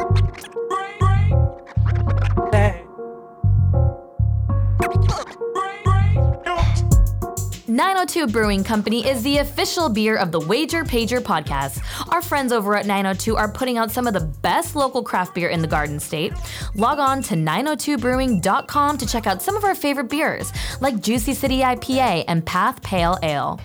[0.00, 0.59] you
[7.80, 11.82] 902 Brewing Company is the official beer of the Wager Pager podcast.
[12.12, 15.48] Our friends over at 902 are putting out some of the best local craft beer
[15.48, 16.34] in the Garden State.
[16.74, 20.52] Log on to 902brewing.com to check out some of our favorite beers,
[20.82, 23.58] like Juicy City IPA and Path Pale Ale.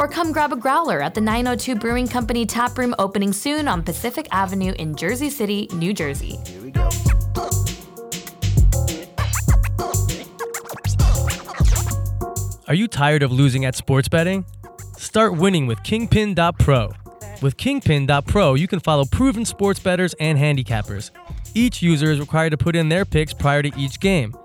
[0.00, 3.84] Or come grab a growler at the 902 Brewing Company tap room opening soon on
[3.84, 6.40] Pacific Avenue in Jersey City, New Jersey.
[12.70, 14.44] Are you tired of losing at sports betting?
[14.96, 16.92] Start winning with Kingpin.pro.
[17.42, 21.10] With Kingpin.pro, you can follow proven sports bettors and handicappers.
[21.52, 24.36] Each user is required to put in their picks prior to each game.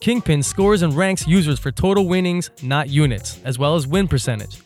[0.00, 4.62] Kingpin scores and ranks users for total winnings, not units, as well as win percentage.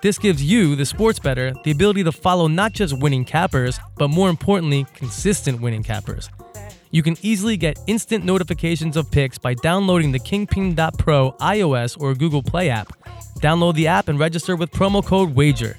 [0.00, 4.08] This gives you, the sports bettor, the ability to follow not just winning cappers, but
[4.08, 6.30] more importantly, consistent winning cappers.
[6.94, 12.40] You can easily get instant notifications of picks by downloading the Kingpin.pro iOS or Google
[12.40, 12.92] Play app.
[13.40, 15.74] Download the app and register with promo code WAGER.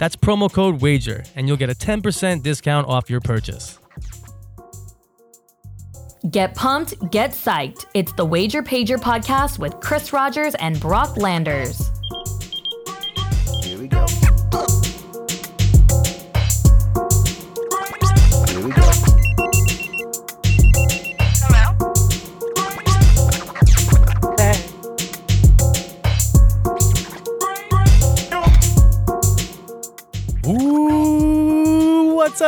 [0.00, 3.78] That's promo code WAGER, and you'll get a 10% discount off your purchase.
[6.28, 7.86] Get pumped, get psyched.
[7.94, 11.88] It's the Wager Pager podcast with Chris Rogers and Brock Landers.
[13.62, 14.04] Here we go.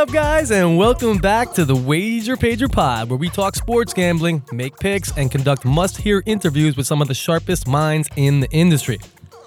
[0.00, 4.42] Up, guys, and welcome back to the Wager Pager Pod, where we talk sports gambling,
[4.50, 8.50] make picks, and conduct must hear interviews with some of the sharpest minds in the
[8.50, 8.98] industry.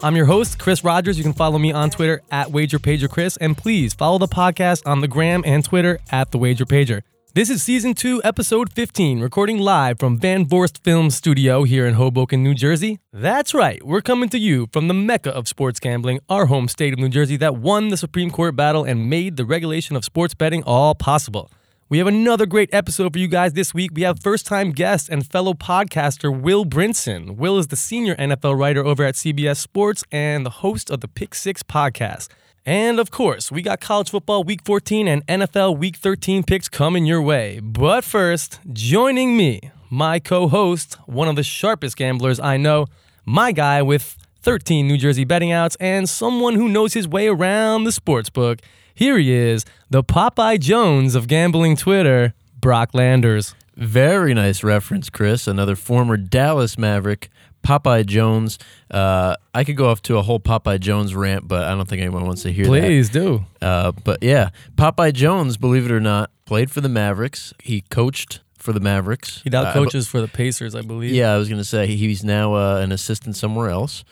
[0.03, 1.17] I'm your host, Chris Rogers.
[1.17, 4.85] You can follow me on Twitter at Wager Pager Chris, and please follow the podcast
[4.85, 7.01] on the gram and Twitter at The Wager Pager.
[7.35, 11.95] This is season two, episode 15, recording live from Van Vorst Film Studio here in
[11.95, 12.99] Hoboken, New Jersey.
[13.11, 16.93] That's right, we're coming to you from the mecca of sports gambling, our home state
[16.93, 20.35] of New Jersey that won the Supreme Court battle and made the regulation of sports
[20.35, 21.49] betting all possible.
[21.89, 23.89] We have another great episode for you guys this week.
[23.95, 27.35] We have first time guest and fellow podcaster Will Brinson.
[27.35, 31.07] Will is the senior NFL writer over at CBS Sports and the host of the
[31.07, 32.27] Pick Six podcast.
[32.66, 37.06] And of course, we got college football week 14 and NFL week 13 picks coming
[37.06, 37.59] your way.
[37.59, 42.85] But first, joining me, my co host, one of the sharpest gamblers I know,
[43.25, 47.84] my guy with 13 New Jersey betting outs, and someone who knows his way around
[47.84, 48.59] the sports book.
[48.96, 53.56] Here he is, the Popeye Jones of gambling Twitter, Brock Landers.
[53.75, 55.47] Very nice reference, Chris.
[55.47, 57.29] Another former Dallas Maverick,
[57.63, 58.59] Popeye Jones.
[58.91, 62.01] Uh, I could go off to a whole Popeye Jones rant, but I don't think
[62.01, 63.46] anyone wants to hear Please do.
[63.62, 67.53] Uh, but yeah, Popeye Jones, believe it or not, played for the Mavericks.
[67.62, 69.41] He coached for the Mavericks.
[69.44, 71.12] He now Uh, coaches for the Pacers, I believe.
[71.13, 74.03] yeah, I was going to say he's now uh, an assistant somewhere else.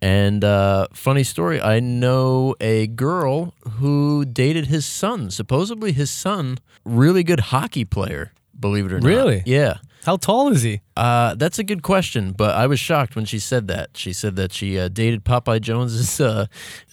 [0.00, 5.30] And uh, funny story, I know a girl who dated his son.
[5.30, 8.32] Supposedly, his son, really good hockey player.
[8.58, 9.06] Believe it or not.
[9.06, 9.42] Really?
[9.46, 9.76] Yeah.
[10.04, 10.80] How tall is he?
[10.96, 13.90] Uh, that's a good question, but I was shocked when she said that.
[13.96, 16.46] She said that she uh, dated Popeye Jones's uh,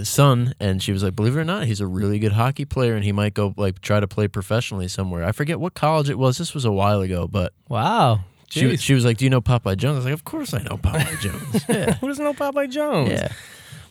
[0.04, 2.94] son, and she was like, "Believe it or not, he's a really good hockey player,
[2.96, 6.20] and he might go like try to play professionally somewhere." I forget what college it
[6.20, 6.38] was.
[6.38, 8.22] This was a while ago, but Wow.
[8.50, 8.80] she Jeez.
[8.80, 10.78] she was like, "Do you know Popeye Jones?" I was like, "Of course I know
[10.78, 13.10] Popeye Jones." Yeah, Who doesn't know Popeye Jones?
[13.10, 13.32] yeah.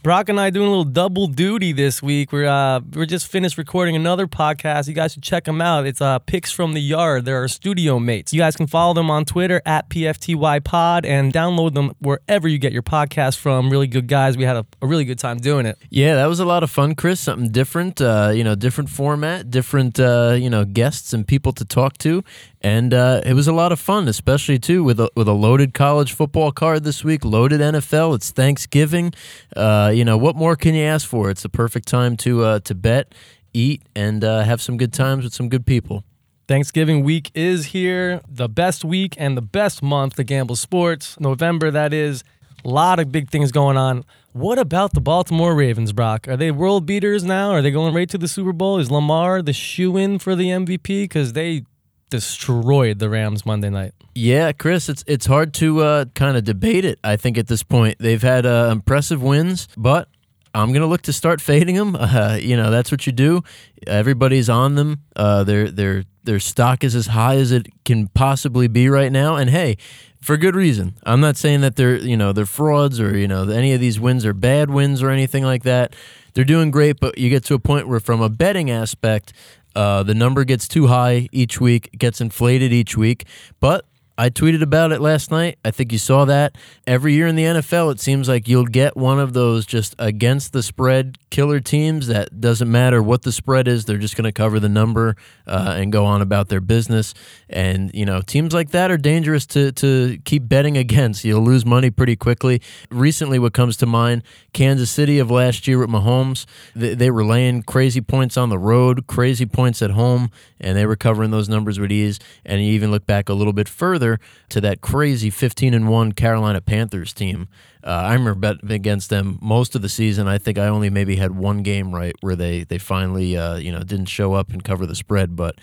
[0.03, 2.33] Brock and I doing a little double duty this week.
[2.33, 4.87] We're uh, we're just finished recording another podcast.
[4.87, 5.87] You guys should check them out.
[5.87, 7.25] It's uh, Picks from the Yard.
[7.25, 8.33] They're our studio mates.
[8.33, 12.59] You guys can follow them on Twitter at PFTY Pod and download them wherever you
[12.59, 13.71] get your podcast from.
[13.71, 14.37] Really good guys.
[14.37, 15.77] We had a, a really good time doing it.
[15.91, 17.19] Yeah, that was a lot of fun, Chris.
[17.19, 21.65] Something different, uh, you know, different format, different, uh, you know, guests and people to
[21.65, 22.23] talk to,
[22.61, 25.75] and uh, it was a lot of fun, especially too with a with a loaded
[25.75, 28.17] college football card this week, loaded NFL.
[28.17, 29.13] It's Thanksgiving.
[29.55, 31.31] Uh, you know, what more can you ask for?
[31.31, 33.15] It's the perfect time to uh, to bet,
[33.53, 36.05] eat, and uh, have some good times with some good people.
[36.49, 41.21] Thanksgiving week is here, the best week and the best month to gamble sports.
[41.21, 42.25] November, that is.
[42.65, 44.05] A lot of big things going on.
[44.33, 46.27] What about the Baltimore Ravens, Brock?
[46.27, 47.53] Are they world beaters now?
[47.53, 48.79] Are they going right to the Super Bowl?
[48.79, 51.05] Is Lamar the shoe in for the MVP?
[51.05, 51.65] Because they
[52.11, 53.93] destroyed the Rams Monday night.
[54.15, 56.99] Yeah, Chris, it's it's hard to uh, kind of debate it.
[57.05, 60.09] I think at this point they've had uh, impressive wins, but
[60.55, 61.97] I'm gonna look to start fading them.
[62.09, 63.43] Uh, you know, that's what you do.
[63.87, 65.03] Everybody's on them.
[65.15, 69.37] Uh, their their their stock is as high as it can possibly be right now,
[69.37, 69.77] and hey,
[70.21, 70.97] for good reason.
[71.05, 74.01] I'm not saying that they're you know they're frauds or you know any of these
[74.01, 75.95] wins are bad wins or anything like that.
[76.35, 79.33] They're doing great, but you get to a point where, from a betting aspect,
[79.75, 83.27] Uh, the number gets too high each week, gets inflated each week.
[83.61, 83.87] But
[84.21, 85.61] I tweeted about it last night.
[85.65, 86.59] I think you saw that.
[86.89, 90.53] Every year in the NFL, it seems like you'll get one of those just against
[90.53, 94.33] the spread killer teams that doesn't matter what the spread is, they're just going to
[94.33, 95.15] cover the number
[95.47, 97.15] uh, and go on about their business.
[97.49, 101.25] And, you know, teams like that are dangerous to, to keep betting against.
[101.25, 102.61] You'll lose money pretty quickly.
[102.91, 106.45] Recently, what comes to mind Kansas City of last year with Mahomes,
[106.75, 110.87] they, they were laying crazy points on the road, crazy points at home, and they
[110.87, 112.19] were covering those numbers with ease.
[112.45, 114.08] And you even look back a little bit further
[114.49, 117.49] to that crazy 15 and 1 Carolina Panthers team.
[117.85, 120.27] Uh, I remember betting against them most of the season.
[120.27, 123.71] I think I only maybe had one game right where they they finally uh, you
[123.71, 125.55] know didn't show up and cover the spread, but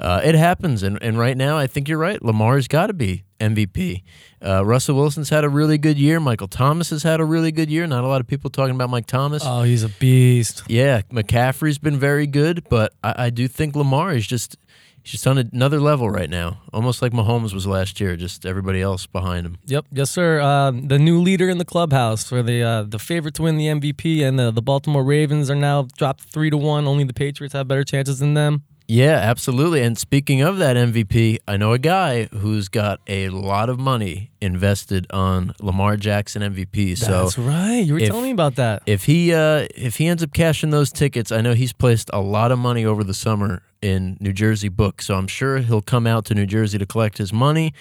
[0.00, 0.82] uh, it happens.
[0.82, 2.20] And and right now, I think you're right.
[2.22, 4.02] Lamar's got to be MVP.
[4.44, 6.18] Uh, Russell Wilson's had a really good year.
[6.18, 7.86] Michael Thomas has had a really good year.
[7.86, 9.42] Not a lot of people talking about Mike Thomas.
[9.46, 10.64] Oh, he's a beast.
[10.66, 14.56] Yeah, McCaffrey's been very good, but I, I do think Lamar is just
[15.02, 18.16] he's just on another level right now, almost like Mahomes was last year.
[18.16, 19.58] Just everybody else behind him.
[19.66, 20.40] Yep, yes, sir.
[20.40, 23.66] Uh, the new leader in the clubhouse for the uh, the favorite to win the
[23.66, 26.86] MVP, and the, the Baltimore Ravens are now dropped three to one.
[26.86, 28.64] Only the Patriots have better chances than them.
[28.90, 29.82] Yeah, absolutely.
[29.82, 34.32] And speaking of that MVP, I know a guy who's got a lot of money
[34.40, 36.98] invested on Lamar Jackson MVP.
[36.98, 37.78] So That's right.
[37.78, 38.82] You were if- telling me about that.
[38.86, 42.20] if he uh, if he ends up cashing those tickets, I know he's placed a
[42.20, 45.02] lot of money over the summer in New Jersey book.
[45.02, 47.72] So I'm sure he'll come out to New Jersey to collect his money.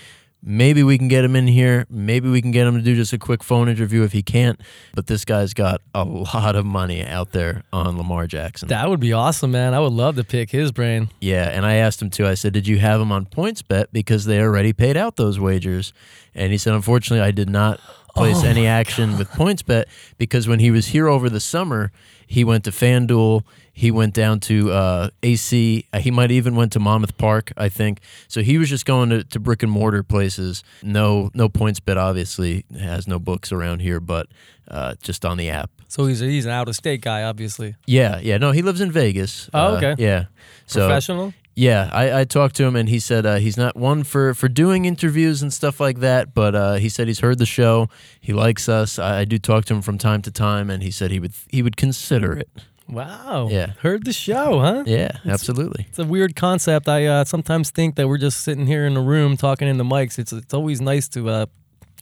[0.42, 1.86] Maybe we can get him in here.
[1.90, 4.60] Maybe we can get him to do just a quick phone interview if he can't.
[4.96, 8.70] But this guy's got a lot of money out there on Lamar Jackson.
[8.70, 9.74] That would be awesome, man.
[9.74, 11.10] I would love to pick his brain.
[11.20, 12.26] Yeah, and I asked him too.
[12.26, 15.92] I said, "Did you have him on PointsBet because they already paid out those wagers?"
[16.34, 17.82] And he said, "Unfortunately, I did not
[18.16, 19.86] place Oh any action with PointsBet
[20.18, 21.92] because when he was here over the summer,
[22.26, 23.44] he went to FanDuel,
[23.80, 27.70] he went down to uh, AC, uh, he might even went to Monmouth Park, I
[27.70, 28.02] think.
[28.28, 30.64] So he was just going to, to brick and mortar places.
[30.84, 31.96] No, no PointsBet.
[31.96, 34.28] Obviously, has no books around here, but
[34.68, 37.76] uh, just on the app." So he's a, he's an out of state guy, obviously.
[37.88, 38.38] Yeah, yeah.
[38.38, 39.50] No, he lives in Vegas.
[39.54, 39.96] Oh, Uh, okay.
[39.98, 40.26] yeah.
[40.68, 41.34] So Professional.
[41.56, 44.48] yeah, I, I talked to him and he said uh, he's not one for, for
[44.50, 47.88] doing interviews and stuff like that, but uh, he said he's heard the show.
[48.22, 49.00] He likes us.
[49.00, 51.34] I, I do talk to him from time to time, and he said he would
[51.50, 52.50] he would consider it.
[52.90, 53.50] Wow.
[53.52, 53.74] Yeah.
[53.82, 54.84] Heard the show, huh?
[54.86, 55.86] Yeah, absolutely.
[55.90, 56.90] It's a weird concept.
[56.90, 59.84] I uh, sometimes think that we're just sitting here in a room talking in the
[59.84, 60.18] mics.
[60.18, 61.46] It's it's always nice to uh,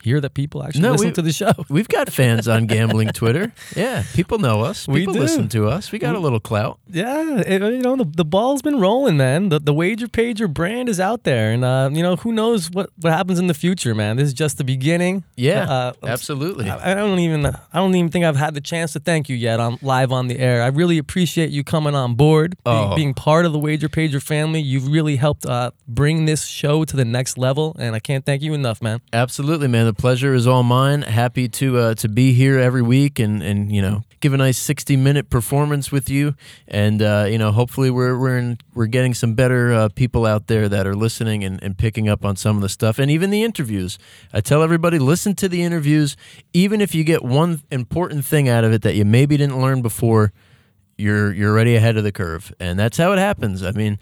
[0.03, 1.51] hear that people actually No, listen we- to the show.
[1.69, 3.51] We've got fans on gambling Twitter.
[3.75, 4.87] Yeah, people know us.
[4.87, 5.19] We People do.
[5.19, 5.91] listen to us.
[5.91, 6.79] We got a little clout.
[6.89, 9.49] Yeah, it, you know the, the ball's been rolling, man.
[9.49, 12.89] The the wager pager brand is out there, and uh, you know who knows what,
[13.01, 14.15] what happens in the future, man.
[14.17, 15.23] This is just the beginning.
[15.35, 16.69] Yeah, Uh, absolutely.
[16.69, 19.35] I, I don't even I don't even think I've had the chance to thank you
[19.35, 20.63] yet on live on the air.
[20.63, 22.95] I really appreciate you coming on board, Oh.
[22.95, 24.61] being part of the Wager Pager family.
[24.61, 28.41] You've really helped uh, bring this show to the next level, and I can't thank
[28.41, 29.01] you enough, man.
[29.13, 29.86] Absolutely, man.
[29.87, 31.03] The pleasure is all mine.
[31.03, 34.57] Happy to uh, to be here every week and and you know give a nice
[34.57, 36.35] sixty minute performance with you.
[36.67, 40.47] And uh, you know, hopefully we're we're in, we're getting some better uh, people out
[40.47, 43.29] there that are listening and, and picking up on some of the stuff and even
[43.29, 43.97] the interviews.
[44.33, 46.17] I tell everybody listen to the interviews,
[46.51, 49.81] even if you get one important thing out of it that you maybe didn't learn
[49.81, 50.33] before.
[50.97, 53.63] You're you're already ahead of the curve, and that's how it happens.
[53.63, 53.99] I mean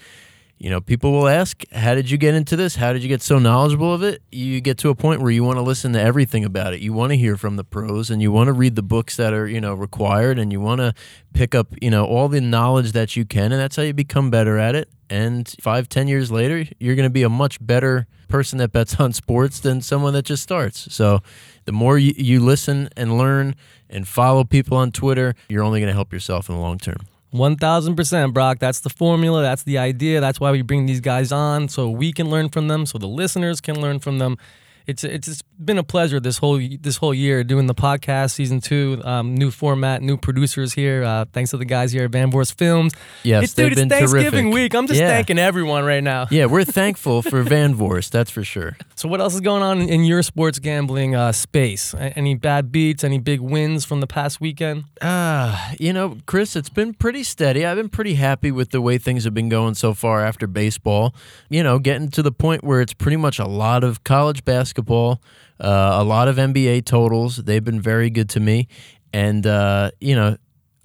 [0.58, 2.76] you know, people will ask, How did you get into this?
[2.76, 4.22] How did you get so knowledgeable of it?
[4.32, 6.80] You get to a point where you want to listen to everything about it.
[6.80, 9.34] You want to hear from the pros and you want to read the books that
[9.34, 10.94] are, you know, required and you want to
[11.34, 13.52] pick up, you know, all the knowledge that you can.
[13.52, 14.90] And that's how you become better at it.
[15.10, 18.96] And five, ten years later, you're going to be a much better person that bets
[19.00, 20.94] on sports than someone that just starts.
[20.94, 21.20] So
[21.66, 23.56] the more you, you listen and learn
[23.90, 26.98] and follow people on Twitter, you're only going to help yourself in the long term.
[27.36, 28.60] One thousand percent, Brock.
[28.60, 29.42] That's the formula.
[29.42, 30.22] That's the idea.
[30.22, 33.08] That's why we bring these guys on, so we can learn from them, so the
[33.08, 34.38] listeners can learn from them.
[34.88, 38.60] It's it's just been a pleasure this whole this whole year doing the podcast season
[38.62, 41.04] two, um, new format, new producers here.
[41.04, 42.94] Uh, thanks to the guys here at Van Vorst Films.
[43.24, 44.54] Yes, it's, they've it's been Thanksgiving terrific.
[44.54, 44.74] week.
[44.76, 45.10] I'm just Yeah.
[45.10, 46.28] thanking everyone right now.
[46.30, 48.78] Yeah, we're thankful for Van Vorst, that's for sure.
[48.96, 51.96] So what else is going on in, your sports gambling uh, space?
[51.98, 53.04] Any bad beats?
[53.04, 54.84] Any big wins from the past weekend?
[55.02, 57.66] Ah, you know, Chris, it's been pretty steady.
[57.66, 61.16] I've been pretty happy with the way things have been going so far after baseball.
[61.50, 64.75] You know, getting to the point where it's pretty much a lot of college basketball,
[65.60, 67.38] uh, a lot of NBA totals.
[67.38, 68.68] They've been very good to me.
[69.14, 70.38] And, uh, you know,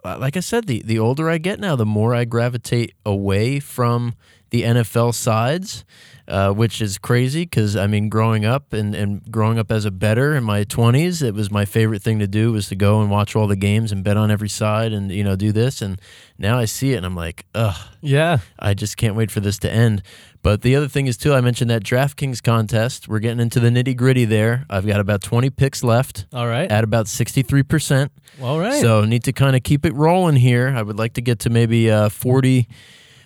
[0.04, 4.14] like I said, the, the older I get now, the more I gravitate away from
[4.50, 5.84] the NFL sides.
[6.28, 9.90] Uh, which is crazy because I mean, growing up and, and growing up as a
[9.90, 13.10] better in my 20s, it was my favorite thing to do was to go and
[13.10, 15.82] watch all the games and bet on every side and you know do this.
[15.82, 16.00] And
[16.38, 18.38] now I see it and I'm like, ugh, Yeah.
[18.60, 20.04] I just can't wait for this to end.
[20.42, 23.08] But the other thing is too, I mentioned that DraftKings contest.
[23.08, 24.64] We're getting into the nitty gritty there.
[24.70, 26.70] I've got about 20 picks left All right.
[26.70, 28.08] at about 63%.
[28.40, 28.80] All right.
[28.80, 30.68] So need to kind of keep it rolling here.
[30.74, 32.66] I would like to get to maybe uh, 40,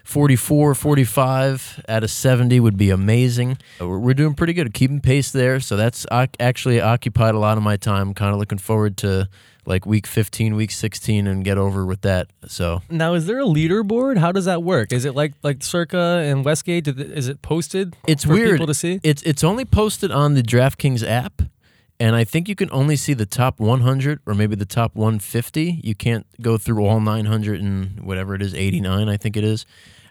[0.04, 3.59] 44, 45 out of 70 would be amazing.
[3.80, 5.61] Uh, We're, we're doing pretty good at keeping pace there.
[5.61, 6.04] So that's
[6.40, 8.12] actually occupied a lot of my time.
[8.12, 9.28] Kind of looking forward to
[9.66, 12.28] like week 15, week 16 and get over with that.
[12.47, 14.18] So now, is there a leaderboard?
[14.18, 14.92] How does that work?
[14.92, 16.88] Is it like like Circa and Westgate?
[16.88, 17.97] is it posted?
[18.06, 19.00] it's for weird people to see.
[19.02, 21.42] It's it's only posted on the DraftKings app,
[21.99, 25.80] and I think you can only see the top 100 or maybe the top 150.
[25.83, 29.64] You can't go through all 900 and whatever it is, 89, I think it is.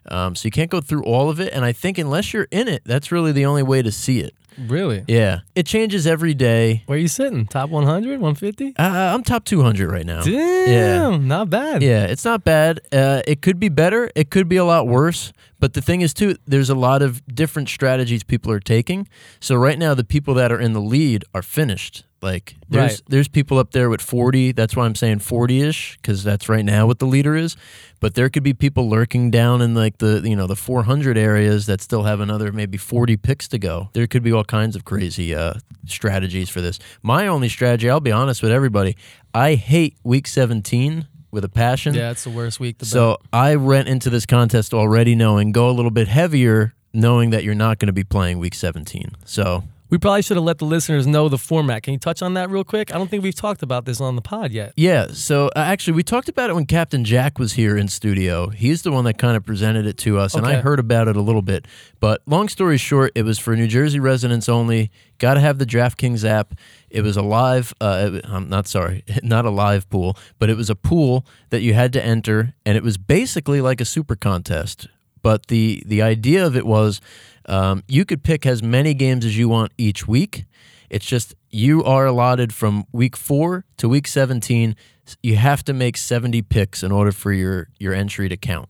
[0.07, 2.67] Um, so you can't go through all of it, and I think unless you're in
[2.67, 4.35] it, that's really the only way to see it.
[4.57, 5.03] Really?
[5.07, 6.83] Yeah, it changes every day.
[6.85, 7.45] Where are you sitting?
[7.45, 8.75] Top 100, 150?
[8.77, 10.21] Uh, I'm top 200 right now.
[10.23, 11.81] Damn, not bad.
[11.81, 12.81] Yeah, it's not bad.
[12.91, 14.09] Uh, it could be better.
[14.15, 15.33] It could be a lot worse.
[15.59, 19.07] But the thing is, too, there's a lot of different strategies people are taking.
[19.39, 22.03] So right now, the people that are in the lead are finished.
[22.23, 23.01] Like there's Right.
[23.09, 24.53] there's people up there with 40.
[24.53, 27.55] That's why I'm saying 40 ish because that's right now what the leader is.
[27.99, 31.67] But there could be people lurking down in like the you know the 400 areas
[31.67, 33.89] that still have another maybe 40 picks to go.
[33.93, 35.53] There could be all kinds of crazy uh,
[35.85, 36.79] strategies for this.
[37.01, 38.95] My only strategy, I'll be honest with everybody,
[39.33, 41.93] I hate week 17 with a passion.
[41.95, 45.71] Yeah, it's the worst week So I went into this contest already knowing go a
[45.71, 49.11] little bit heavier, knowing that you're not going to be playing week 17.
[49.25, 51.83] So We probably should have let the listeners know the format.
[51.83, 52.91] Can you touch on that real quick?
[52.91, 54.73] I don't think we've talked about this on the pod yet.
[54.75, 58.49] yeah, so uh, actually we talked about it when Captain Jack was here in studio.
[58.49, 61.15] He's the one that kind of presented it to us, and I heard about it
[61.15, 61.67] a little bit.
[61.99, 64.89] But long story short, it was for New Jersey residents only.
[65.19, 66.55] Got to have the DraftKings app.
[66.89, 67.71] It was a live.
[67.79, 71.75] Uh, I'm not sorry, not a live pool, but it was a pool that you
[71.75, 74.87] had to enter, and it was basically like a super contest.
[75.21, 76.99] But the the idea of it was
[77.47, 80.45] um, you could pick as many games as you want each week.
[80.89, 84.75] It's just you are allotted from week four to week 17.
[85.21, 88.69] You have to make 70 picks in order for your, your entry to count.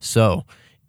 [0.00, 0.44] So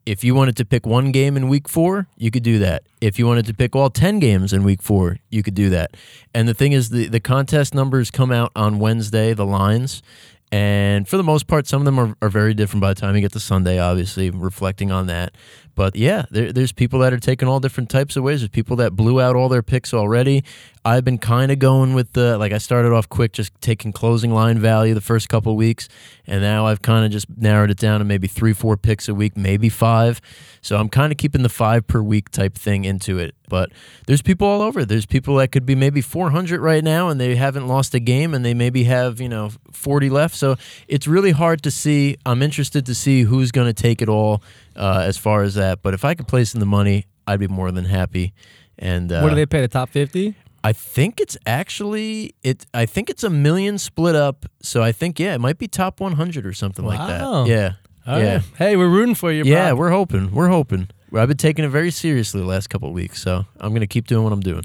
[0.06, 2.84] if you wanted to pick one game in week four, you could do that.
[3.02, 5.98] If you wanted to pick all 10 games in week four, you could do that.
[6.34, 10.02] And the thing is, the, the contest numbers come out on Wednesday, the lines.
[10.50, 13.16] And for the most part, some of them are, are very different by the time
[13.16, 15.36] you get to Sunday, obviously, reflecting on that.
[15.78, 18.40] But yeah, there, there's people that are taking all different types of ways.
[18.42, 20.44] There's people that blew out all their picks already.
[20.84, 24.32] I've been kind of going with the, like, I started off quick, just taking closing
[24.32, 25.88] line value the first couple weeks.
[26.26, 29.14] And now I've kind of just narrowed it down to maybe three, four picks a
[29.14, 30.20] week, maybe five.
[30.62, 33.36] So I'm kind of keeping the five per week type thing into it.
[33.50, 33.72] But
[34.08, 34.84] there's people all over.
[34.84, 38.34] There's people that could be maybe 400 right now and they haven't lost a game
[38.34, 40.36] and they maybe have, you know, 40 left.
[40.36, 40.58] So
[40.88, 42.18] it's really hard to see.
[42.26, 44.42] I'm interested to see who's going to take it all
[44.78, 45.82] uh, as far as that.
[45.82, 48.34] But if I could place in the money, I'd be more than happy.
[48.80, 49.62] And uh, what do they pay?
[49.62, 50.36] The top 50?
[50.64, 52.66] I think it's actually it.
[52.74, 54.46] I think it's a million split up.
[54.62, 57.22] So I think yeah, it might be top 100 or something like that.
[57.48, 57.74] Yeah,
[58.06, 58.44] All yeah, right.
[58.58, 59.52] Hey, we're rooting for you, bro.
[59.52, 59.74] yeah.
[59.74, 60.32] We're hoping.
[60.32, 60.90] We're hoping.
[61.14, 64.08] I've been taking it very seriously the last couple of weeks, so I'm gonna keep
[64.08, 64.64] doing what I'm doing.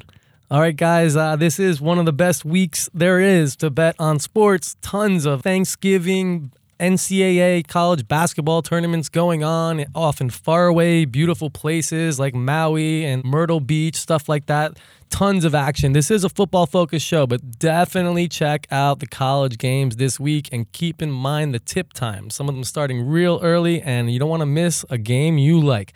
[0.50, 3.94] All right, guys, uh, this is one of the best weeks there is to bet
[3.98, 4.76] on sports.
[4.82, 6.52] Tons of Thanksgiving,
[6.82, 13.60] NCAA college basketball tournaments going on, often far away, beautiful places like Maui and Myrtle
[13.60, 14.76] Beach, stuff like that.
[15.08, 15.92] Tons of action.
[15.92, 20.48] This is a football focused show, but definitely check out the college games this week
[20.50, 22.30] and keep in mind the tip time.
[22.30, 25.60] Some of them starting real early, and you don't want to miss a game you
[25.60, 25.92] like.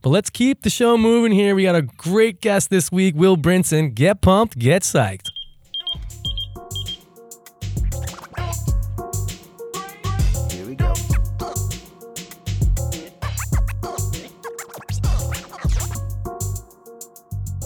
[0.00, 1.54] But let's keep the show moving here.
[1.54, 3.92] We got a great guest this week, Will Brinson.
[3.94, 5.28] Get pumped, get psyched.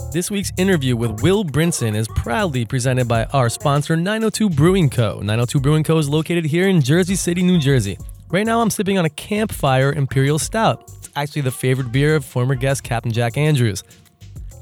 [0.09, 5.19] This week's interview with Will Brinson is proudly presented by our sponsor, 902 Brewing Co.
[5.19, 5.97] 902 Brewing Co.
[5.97, 7.97] is located here in Jersey City, New Jersey.
[8.29, 10.89] Right now, I'm sipping on a Campfire Imperial Stout.
[10.97, 13.83] It's actually the favorite beer of former guest Captain Jack Andrews.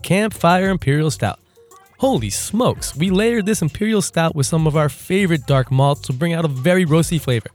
[0.01, 1.39] Campfire Imperial Stout.
[1.99, 6.13] Holy smokes, we layered this Imperial Stout with some of our favorite dark malts to
[6.13, 7.49] bring out a very roasty flavor.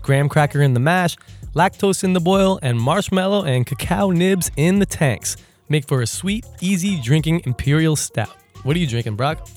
[0.00, 1.14] Graham cracker in the mash,
[1.54, 5.36] lactose in the boil, and marshmallow and cacao nibs in the tanks.
[5.68, 8.36] Make for a sweet, easy drinking Imperial Stout.
[8.64, 9.48] What are you drinking, Brock?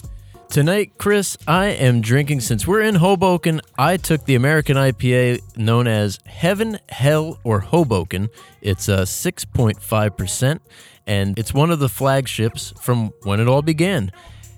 [0.49, 3.59] Tonight, Chris, I am drinking since we're in Hoboken.
[3.77, 8.29] I took the American IPA known as Heaven, Hell, or Hoboken.
[8.61, 10.59] It's uh, a 6.5%,
[11.05, 14.11] and it's one of the flagships from when it all began.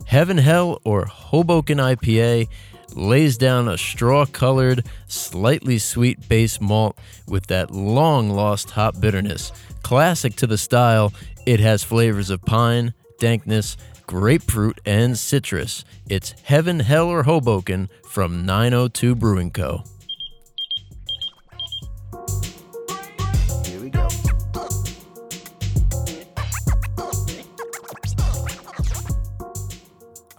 [0.05, 2.47] Heaven, Hell, or Hoboken IPA
[2.95, 9.51] lays down a straw colored, slightly sweet base malt with that long lost hop bitterness.
[9.83, 11.13] Classic to the style,
[11.45, 13.77] it has flavors of pine, dankness,
[14.07, 15.85] grapefruit, and citrus.
[16.09, 19.83] It's Heaven, Hell, or Hoboken from 902 Brewing Co.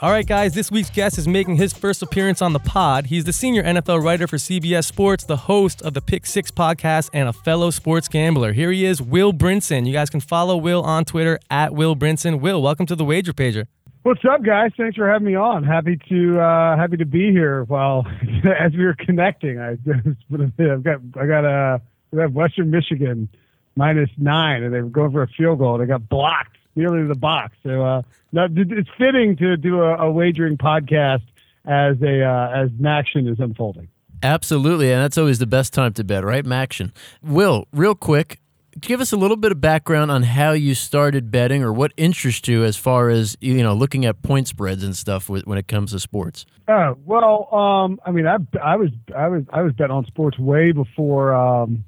[0.02, 3.04] All right, guys, this week's guest is making his first appearance on the pod.
[3.04, 7.10] He's the senior NFL writer for CBS Sports, the host of the Pick Six podcast,
[7.12, 8.54] and a fellow sports gambler.
[8.54, 9.86] Here he is, Will Brinson.
[9.86, 12.40] You guys can follow Will on Twitter at Will Brinson.
[12.40, 13.66] Will, welcome to the Wager Pager.
[14.02, 14.70] What's up, guys?
[14.74, 15.64] Thanks for having me on.
[15.64, 17.64] Happy to uh, happy to be here.
[17.64, 18.06] While
[18.58, 19.72] as we were connecting, I
[20.32, 21.82] I've got I got a
[22.18, 23.28] have Western Michigan
[23.76, 25.76] minus nine, and they were going for a field goal.
[25.76, 27.56] They got blocked nearly to the box.
[27.62, 31.22] So uh, no, it's fitting to do a, a wagering podcast
[31.64, 33.88] as a uh, as an action is unfolding.
[34.22, 36.44] Absolutely, and that's always the best time to bet, right?
[36.44, 36.92] Maction.
[37.22, 38.38] Will, real quick,
[38.78, 42.46] give us a little bit of background on how you started betting or what interests
[42.46, 45.92] you as far as you know looking at point spreads and stuff when it comes
[45.92, 46.46] to sports.
[46.68, 50.38] Oh well, um, I mean, I, I was I was I was betting on sports
[50.38, 51.84] way before um,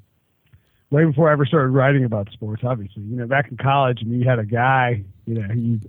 [0.92, 2.62] way before I ever started writing about sports.
[2.64, 5.80] Obviously, you know, back in college, I mean, you had a guy, you know, he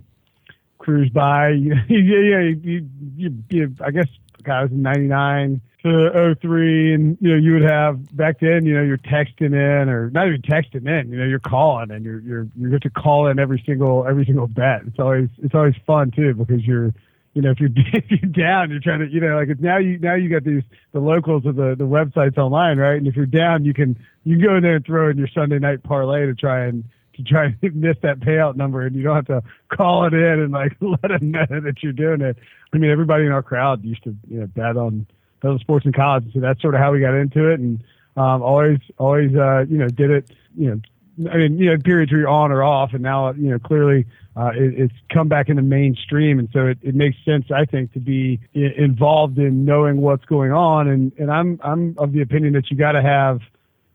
[0.78, 1.50] cruised by.
[1.54, 4.08] You, yeah, you, you, you, you, I guess
[4.42, 8.74] guy was in '99 to 03, and you know, you would have back then, you
[8.74, 12.20] know, you're texting in or not even texting in, you know, you're calling and you're
[12.20, 14.82] you're you get to call in every single every single bet.
[14.86, 16.94] It's always it's always fun too because you're
[17.34, 19.76] you know, if you're if you're down, you're trying to, you know, like it's now
[19.78, 20.62] you now you got these
[20.92, 22.96] the locals of the the websites online, right?
[22.96, 25.28] And if you're down, you can you can go in there and throw in your
[25.28, 26.84] Sunday night parlay to try and
[27.16, 29.42] to try and miss that payout number, and you don't have to
[29.76, 32.36] call it in and like let them know that you're doing it.
[32.72, 35.06] I mean, everybody in our crowd used to you know bet on
[35.42, 37.82] on sports in college, so that's sort of how we got into it, and
[38.16, 40.80] um, always always uh, you know did it you know
[41.30, 44.06] I mean, you know, periods where you're on or off, and now, you know, clearly
[44.36, 47.64] uh, it, it's come back in the mainstream, and so it, it makes sense, I
[47.64, 50.88] think, to be involved in knowing what's going on.
[50.88, 53.40] And and I'm I'm of the opinion that you got to have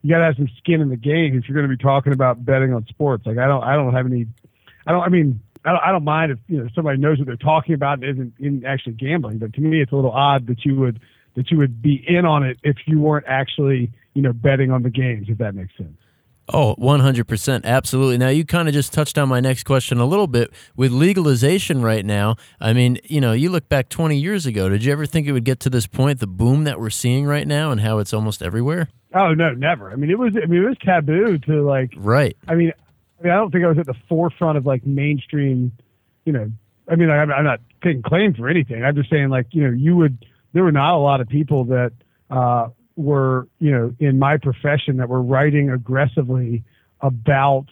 [0.02, 2.14] you got to have some skin in the game if you're going to be talking
[2.14, 3.26] about betting on sports.
[3.26, 4.28] Like I don't I don't have any,
[4.88, 5.42] I don't I mean.
[5.66, 8.06] I don't, I don't mind if you know somebody knows what they're talking about and
[8.06, 11.02] isn't in actually gambling, but to me it's a little odd that you would
[11.36, 14.84] that you would be in on it if you weren't actually you know betting on
[14.84, 15.98] the games, if that makes sense.
[16.52, 17.64] Oh, 100%.
[17.64, 18.18] Absolutely.
[18.18, 20.52] Now, you kind of just touched on my next question a little bit.
[20.76, 24.84] With legalization right now, I mean, you know, you look back 20 years ago, did
[24.84, 27.48] you ever think it would get to this point, the boom that we're seeing right
[27.48, 28.90] now and how it's almost everywhere?
[29.14, 29.92] Oh no, never.
[29.92, 30.34] I mean, it was.
[30.42, 31.92] I mean, it was taboo to like.
[31.98, 32.38] Right.
[32.48, 32.72] I mean,
[33.20, 35.72] I mean, I don't think I was at the forefront of like mainstream.
[36.26, 36.52] You know,
[36.88, 38.84] I mean, I'm, I'm not taking claim for anything.
[38.84, 40.26] I'm just saying, like, you know, you would.
[40.54, 41.92] There were not a lot of people that
[42.30, 46.62] uh, were, you know, in my profession that were writing aggressively
[47.00, 47.66] about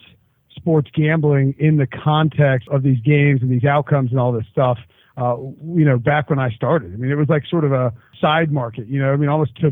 [0.56, 4.78] sports gambling in the context of these games and these outcomes and all this stuff.
[5.18, 5.36] Uh,
[5.74, 8.50] you know, back when I started, I mean, it was like sort of a side
[8.50, 8.86] market.
[8.86, 9.70] You know, I mean, almost uh,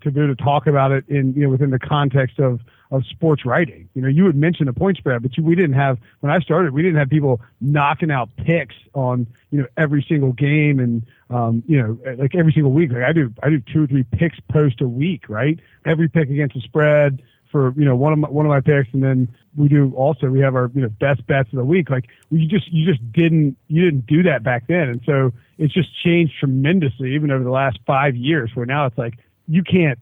[0.00, 3.88] taboo to talk about it in you know within the context of of sports writing.
[3.94, 6.40] You know, you would mention a point spread, but you, we didn't have when I
[6.40, 11.02] started, we didn't have people knocking out picks on you know every single game and
[11.30, 12.90] um, you know like every single week.
[12.92, 15.58] Like I do, I do two or three picks post a week, right?
[15.86, 18.92] Every pick against the spread for you know one of my, one of my picks,
[18.92, 21.90] and then we do also we have our you know best bets of the week.
[21.90, 25.74] Like you just you just didn't you didn't do that back then, and so it's
[25.74, 28.50] just changed tremendously even over the last five years.
[28.54, 29.14] Where now it's like
[29.46, 29.98] you can't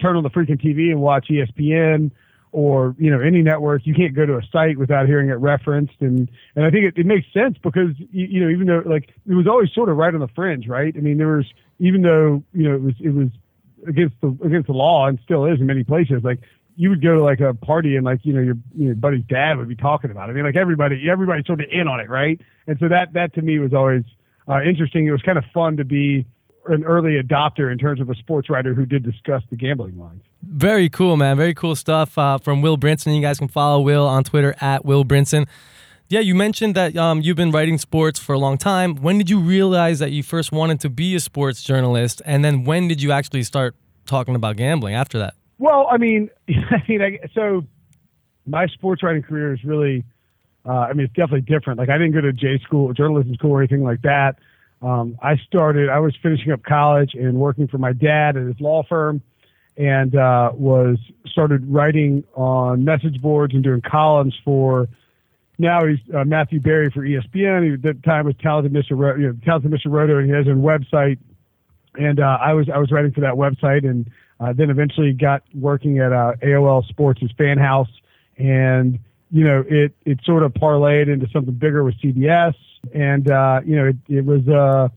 [0.00, 2.10] turn on the freaking TV and watch ESPN
[2.52, 3.82] or you know any network.
[3.86, 6.94] You can't go to a site without hearing it referenced, and and I think it,
[6.98, 9.96] it makes sense because you, you know even though like it was always sort of
[9.96, 10.94] right on the fringe, right?
[10.96, 11.46] I mean there was
[11.78, 13.28] even though you know it was it was
[13.86, 16.40] against the against the law and still is in many places like
[16.74, 19.58] you would go to like a party and like you know your your buddy's dad
[19.58, 20.32] would be talking about it.
[20.32, 22.40] I mean like everybody everybody's sort of in on it, right?
[22.66, 24.04] And so that that to me was always
[24.48, 25.06] uh, interesting.
[25.06, 26.26] It was kind of fun to be
[26.68, 30.22] an early adopter in terms of a sports writer who did discuss the gambling lines.
[30.42, 31.36] Very cool, man.
[31.36, 33.14] Very cool stuff uh, from Will Brinson.
[33.14, 35.46] You guys can follow Will on Twitter at Will Brinson.
[36.08, 38.96] Yeah, you mentioned that um, you've been writing sports for a long time.
[38.96, 42.22] When did you realize that you first wanted to be a sports journalist?
[42.24, 43.74] And then when did you actually start
[44.06, 45.34] talking about gambling after that?
[45.58, 47.66] Well, I mean, I mean, I, so
[48.46, 50.04] my sports writing career is really,
[50.64, 51.78] uh, I mean, it's definitely different.
[51.78, 54.36] Like I didn't go to J school, journalism school, or anything like that.
[54.80, 55.88] Um, I started.
[55.88, 59.22] I was finishing up college and working for my dad at his law firm,
[59.76, 64.88] and uh, was started writing on message boards and doing columns for.
[65.60, 67.66] Now he's uh, Matthew Berry for ESPN.
[67.66, 68.96] He, at the time was talented Mr.
[68.96, 69.90] Ro- you know, talented Mr.
[69.90, 71.18] Roto, and he has a website.
[71.94, 75.42] And uh, I was I was writing for that website, and uh, then eventually got
[75.54, 77.90] working at uh, AOL Sports' Fan House,
[78.36, 79.00] and
[79.32, 82.54] you know it it sort of parlayed into something bigger with CBS,
[82.94, 84.88] and uh, you know it, it was uh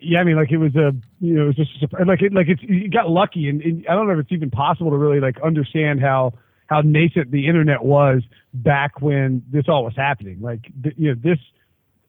[0.00, 2.32] yeah I mean like it was a you know it was just a, like it
[2.32, 4.96] like it's you got lucky, and, and I don't know if it's even possible to
[4.96, 6.34] really like understand how
[6.66, 8.22] how nascent the internet was
[8.52, 10.40] back when this all was happening.
[10.40, 11.38] Like th- you know this.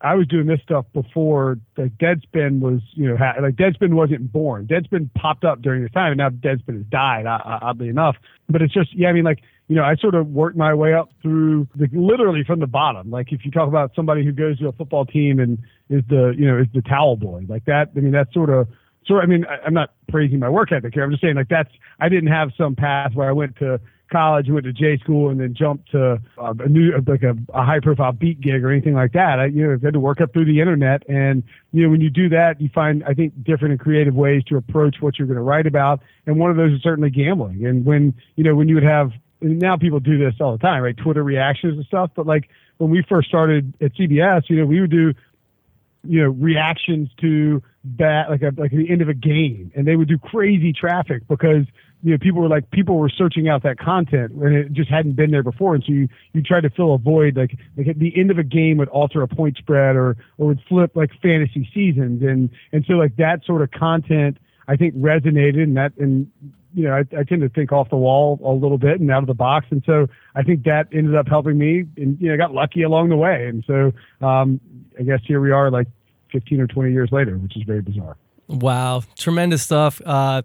[0.02, 4.32] I was doing this stuff before like Deadspin was, you know, ha- like Deadspin wasn't
[4.32, 4.66] born.
[4.66, 8.16] Deadspin popped up during this time, and now Deadspin has died, oddly enough.
[8.48, 10.96] But it's just, yeah, I mean, like, you know, I sort of worked my way
[10.96, 13.12] up through the, literally from the bottom.
[13.12, 16.34] Like, if you talk about somebody who goes to a football team and is the,
[16.36, 17.92] you know, is the towel boy, like that.
[17.96, 18.68] I mean, that's sort of,
[19.06, 19.24] sort.
[19.24, 21.04] I mean, I, I'm not praising my work ethic here.
[21.04, 21.70] I'm just saying, like, that's.
[22.00, 23.80] I didn't have some path where I went to
[24.12, 27.64] college, went to J school, and then jumped to uh, a new like a, a
[27.64, 29.40] high profile beat gig or anything like that.
[29.40, 32.02] I you know I had to work up through the internet, and you know when
[32.02, 35.28] you do that, you find I think different and creative ways to approach what you're
[35.28, 37.68] going to write about, and one of those is certainly gambling.
[37.68, 40.84] And when you know when you would have now people do this all the time,
[40.84, 40.98] right?
[40.98, 44.82] Twitter reactions and stuff, but like when we first started at CBS, you know we
[44.82, 45.14] would do
[46.04, 47.62] you know reactions to
[47.98, 49.72] that like a like the end of a game.
[49.76, 51.66] And they would do crazy traffic because
[52.04, 55.14] you know people were like people were searching out that content when it just hadn't
[55.14, 55.76] been there before.
[55.76, 58.38] And so you you try to fill a void like like at the end of
[58.38, 62.22] a game would alter a point spread or or would flip like fantasy seasons.
[62.24, 66.32] And and so like that sort of content I think resonated and that and
[66.74, 69.24] you know I, I tend to think off the wall a little bit and out
[69.24, 72.38] of the box and so I think that ended up helping me and you know
[72.38, 73.92] got lucky along the way and so
[74.26, 74.60] um
[75.00, 75.88] I guess here we are like
[76.32, 78.18] 15 or 20 years later which is very bizarre
[78.50, 80.02] Wow, tremendous stuff.
[80.04, 80.42] Uh,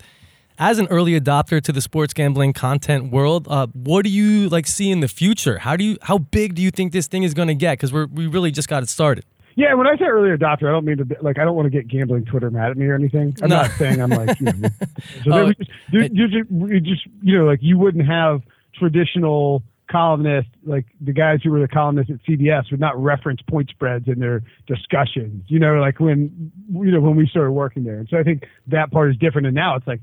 [0.58, 4.66] as an early adopter to the sports gambling content world, uh, what do you like
[4.66, 5.58] see in the future?
[5.58, 7.72] How do you how big do you think this thing is going to get?
[7.72, 9.24] Because we're we really just got it started.
[9.56, 11.66] Yeah, when I say early adopter, I don't mean to be, like I don't want
[11.66, 13.36] to get gambling Twitter mad at me or anything.
[13.42, 13.62] I'm No.
[13.62, 14.68] not saying I'm like you know,
[15.24, 18.42] so Oh, just, you, you just you just you know like you wouldn't have
[18.74, 23.68] traditional columnists like the guys who were the columnists at CBS would not reference point
[23.70, 25.44] spreads in their discussions.
[25.48, 28.44] You know, like when you know when we started working there, and so I think
[28.68, 29.46] that part is different.
[29.46, 30.00] And now it's like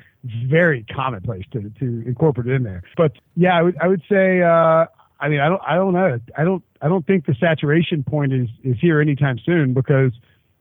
[0.47, 2.83] very commonplace to to incorporate it in there.
[2.95, 4.41] But yeah, I would I would say.
[4.41, 4.85] uh
[5.21, 6.19] I mean, I don't, I don't know.
[6.36, 10.12] I don't, I don't think the saturation point is is here anytime soon because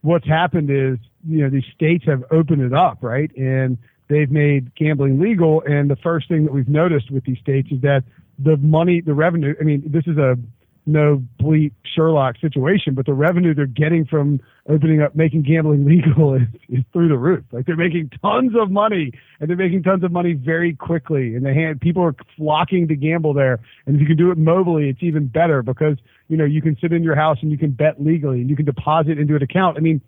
[0.02, 4.74] what's happened is, you know, these states have opened it up, right, and they've made
[4.74, 5.62] gambling legal.
[5.62, 8.04] And the first thing that we've noticed with these states is that
[8.38, 9.54] the money, the revenue.
[9.60, 10.36] I mean, this is a
[10.86, 16.34] no bleep Sherlock situation, but the revenue they're getting from opening up, making gambling legal
[16.34, 17.44] is, is through the roof.
[17.52, 21.34] Like they're making tons of money and they're making tons of money very quickly.
[21.34, 23.60] And the hand, people are flocking to gamble there.
[23.86, 25.96] And if you can do it mobily, it's even better because,
[26.28, 28.56] you know, you can sit in your house and you can bet legally and you
[28.56, 29.76] can deposit into an account.
[29.76, 30.00] I mean,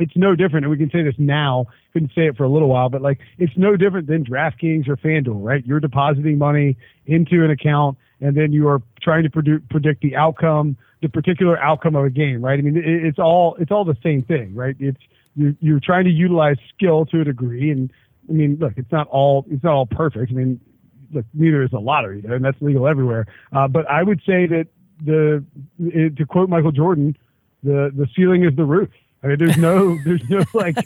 [0.00, 1.66] it's no different, and we can say this now.
[1.92, 4.96] Couldn't say it for a little while, but like it's no different than DraftKings or
[4.96, 5.64] FanDuel, right?
[5.64, 10.16] You're depositing money into an account, and then you are trying to produ- predict the
[10.16, 12.58] outcome, the particular outcome of a game, right?
[12.58, 14.76] I mean, it, it's all it's all the same thing, right?
[14.78, 15.00] It's
[15.36, 17.92] you're, you're trying to utilize skill to a degree, and
[18.28, 20.30] I mean, look, it's not all it's not all perfect.
[20.32, 20.60] I mean,
[21.12, 23.26] look, neither is a lottery, and that's legal everywhere.
[23.52, 24.66] Uh, but I would say that
[25.04, 25.44] the
[25.78, 27.16] to quote Michael Jordan,
[27.62, 28.90] the the ceiling is the roof.
[29.22, 30.76] I mean, there's no, there's no like,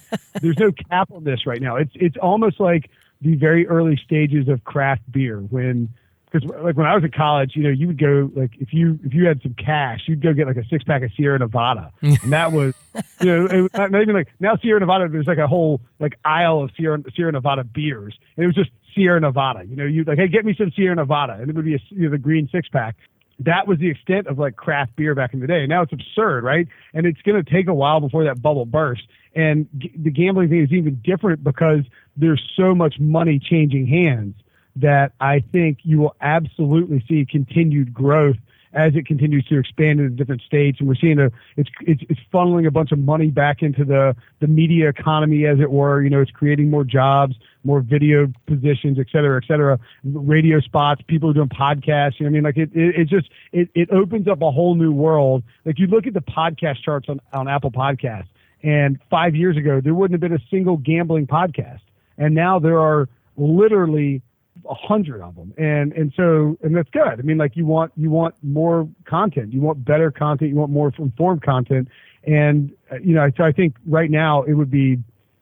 [0.40, 1.76] there's no cap on this right now.
[1.76, 5.88] It's it's almost like the very early stages of craft beer when,
[6.30, 8.98] because like when I was in college, you know, you would go like if you
[9.04, 11.92] if you had some cash, you'd go get like a six pack of Sierra Nevada,
[12.02, 12.74] and that was,
[13.20, 15.08] you know, it, not even like now Sierra Nevada.
[15.08, 18.70] There's like a whole like aisle of Sierra Sierra Nevada beers, and it was just
[18.96, 19.64] Sierra Nevada.
[19.64, 21.80] You know, you like, hey, get me some Sierra Nevada, and it would be a,
[21.90, 22.96] you know, the green six pack
[23.40, 25.66] that was the extent of like craft beer back in the day.
[25.66, 26.68] Now it's absurd, right?
[26.92, 29.06] And it's going to take a while before that bubble bursts.
[29.34, 31.84] And g- the gambling thing is even different because
[32.16, 34.34] there's so much money changing hands
[34.76, 38.36] that I think you will absolutely see continued growth
[38.74, 40.80] as it continues to expand into different states.
[40.80, 44.14] And we're seeing a it's it's, it's funneling a bunch of money back into the
[44.40, 46.02] the media economy, as it were.
[46.02, 49.78] You know, it's creating more jobs, more video positions, et cetera, et cetera.
[50.04, 52.18] Radio spots, people are doing podcasts.
[52.18, 54.74] You know, I mean, like it it, it just it it opens up a whole
[54.74, 55.44] new world.
[55.64, 58.28] Like you look at the podcast charts on on Apple Podcasts,
[58.62, 61.80] and five years ago there wouldn't have been a single gambling podcast,
[62.18, 64.22] and now there are literally
[64.68, 67.92] a hundred of them and and so and that's good i mean like you want
[67.96, 71.88] you want more content you want better content you want more informed content
[72.26, 72.72] and
[73.02, 74.98] you know, so I think right now it would be,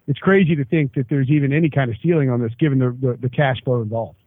[0.09, 2.97] it's crazy to think that there's even any kind of ceiling on this given the,
[3.01, 4.19] the, the cash flow involved.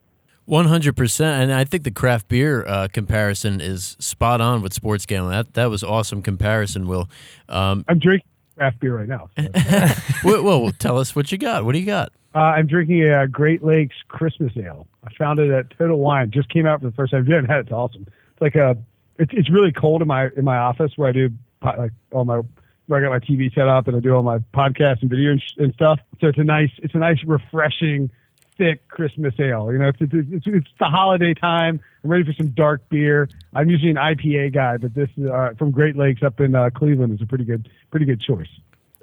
[0.46, 4.74] One hundred percent, and I think the craft beer uh, comparison is spot on with
[4.74, 5.32] sports gambling.
[5.32, 7.10] That that was awesome comparison, Will.
[7.50, 9.30] Um, I'm drinking craft beer right now.
[9.38, 10.18] so.
[10.24, 11.66] well, well, tell us what you got.
[11.66, 12.12] What do you got?
[12.34, 14.88] Uh, I'm drinking a, Great Lakes Christmas Ale.
[15.06, 16.32] I found it at Total Wine.
[16.32, 17.22] Just came out for the first time.
[17.22, 18.06] If you haven't had it, it's awesome.
[18.34, 18.78] It's like a,
[19.18, 21.30] it's it's really cold in my in my office where I do
[21.62, 22.42] like all my
[22.88, 25.32] where I got my TV set up and I do all my podcasts and video
[25.32, 26.00] and, sh- and stuff.
[26.20, 28.10] So it's a nice it's a nice refreshing
[28.58, 29.72] thick Christmas ale.
[29.72, 31.80] You know, it's, it's it's it's the holiday time.
[32.04, 33.30] I'm ready for some dark beer.
[33.54, 37.14] I'm usually an IPA guy, but this uh, from Great Lakes up in uh, Cleveland
[37.14, 38.50] is a pretty good pretty good choice.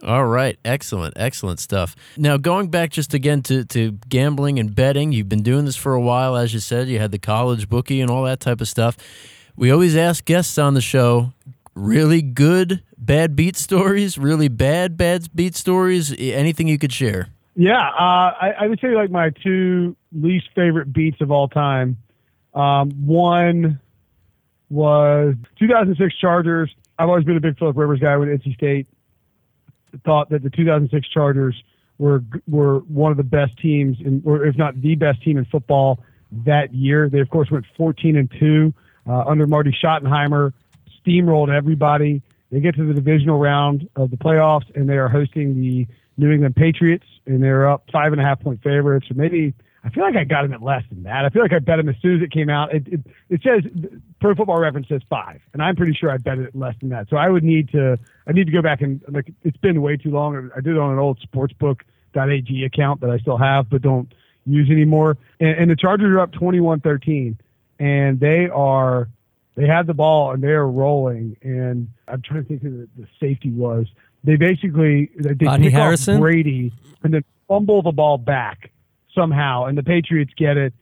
[0.04, 1.94] All right, excellent, excellent stuff.
[2.16, 5.94] Now, going back just again to, to gambling and betting, you've been doing this for
[5.94, 6.88] a while, as you said.
[6.88, 8.96] You had the college bookie and all that type of stuff.
[9.54, 11.32] We always ask guests on the show
[11.74, 16.12] really good bad beat stories, really bad bad beat stories.
[16.18, 17.28] Anything you could share?
[17.54, 21.98] Yeah, uh, I, I would say like my two least favorite beats of all time.
[22.54, 23.80] Um, one
[24.70, 26.74] was 2006 Chargers.
[26.98, 28.86] I've always been a big Philip Rivers guy with NC State.
[30.04, 31.62] Thought that the 2006 Chargers
[31.98, 35.44] were were one of the best teams, in, or if not the best team in
[35.44, 36.00] football
[36.46, 37.10] that year.
[37.10, 38.72] They of course went 14 and two
[39.06, 40.54] uh, under Marty Schottenheimer,
[41.04, 42.22] steamrolled everybody.
[42.50, 45.86] They get to the divisional round of the playoffs, and they are hosting the
[46.22, 49.52] New England Patriots, and they're up five and a half point favorites, or maybe
[49.84, 51.24] I feel like I got them at less than that.
[51.24, 52.72] I feel like I bet them as soon as it came out.
[52.72, 53.70] It it, it says
[54.20, 57.08] Pro Football Reference says five, and I'm pretty sure I bet it less than that.
[57.10, 59.96] So I would need to I need to go back and like it's been way
[59.96, 60.50] too long.
[60.56, 64.12] I did it on an old sportsbook.ag account that I still have but don't
[64.46, 65.18] use anymore.
[65.40, 67.36] And, and the Chargers are up 21-13,
[67.78, 69.08] and they are
[69.56, 71.36] they had the ball and they are rolling.
[71.42, 73.86] And I'm trying to think who the, the safety was.
[74.24, 78.70] They basically they, Rodney pick off Brady and then fumble the ball back
[79.14, 80.72] somehow, and the Patriots get it.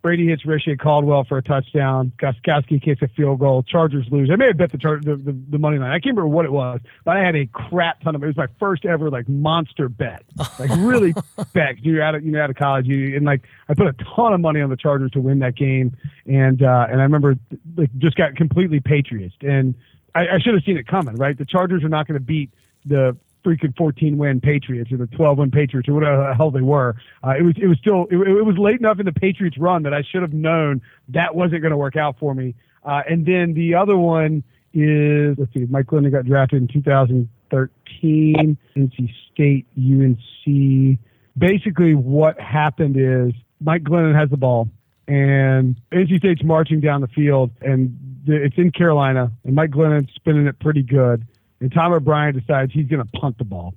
[0.00, 2.12] Brady hits Reche Caldwell for a touchdown.
[2.22, 3.64] Gostkowski kicks a field goal.
[3.64, 4.30] Chargers lose.
[4.32, 5.90] I may have bet the, char- the, the the money line.
[5.90, 8.22] I can't remember what it was, but I had a crap ton of.
[8.22, 10.22] It It was my first ever like monster bet,
[10.58, 11.14] like really
[11.52, 11.80] bet.
[11.82, 14.40] You're out of you're out of college, you, and like I put a ton of
[14.40, 17.34] money on the Chargers to win that game, and uh, and I remember
[17.76, 19.74] like just got completely Patriots, and
[20.14, 21.16] I, I should have seen it coming.
[21.16, 22.50] Right, the Chargers are not going to beat
[22.84, 26.60] the freaking 14 win Patriots or the 12 win Patriots or whatever the hell they
[26.60, 26.96] were.
[27.24, 29.82] Uh, it was it was still it, it was late enough in the Patriots run
[29.84, 32.54] that I should have known that wasn't going to work out for me.
[32.84, 34.42] Uh, and then the other one
[34.74, 40.98] is let's see, Mike Glennon got drafted in 2013, NC State, UNC.
[41.36, 44.68] Basically, what happened is Mike Glennon has the ball.
[45.06, 50.46] And NC State's marching down the field, and it's in Carolina, and Mike Glennon's spinning
[50.46, 51.26] it pretty good.
[51.60, 53.74] And Tom O'Brien decides he's going to punt the ball.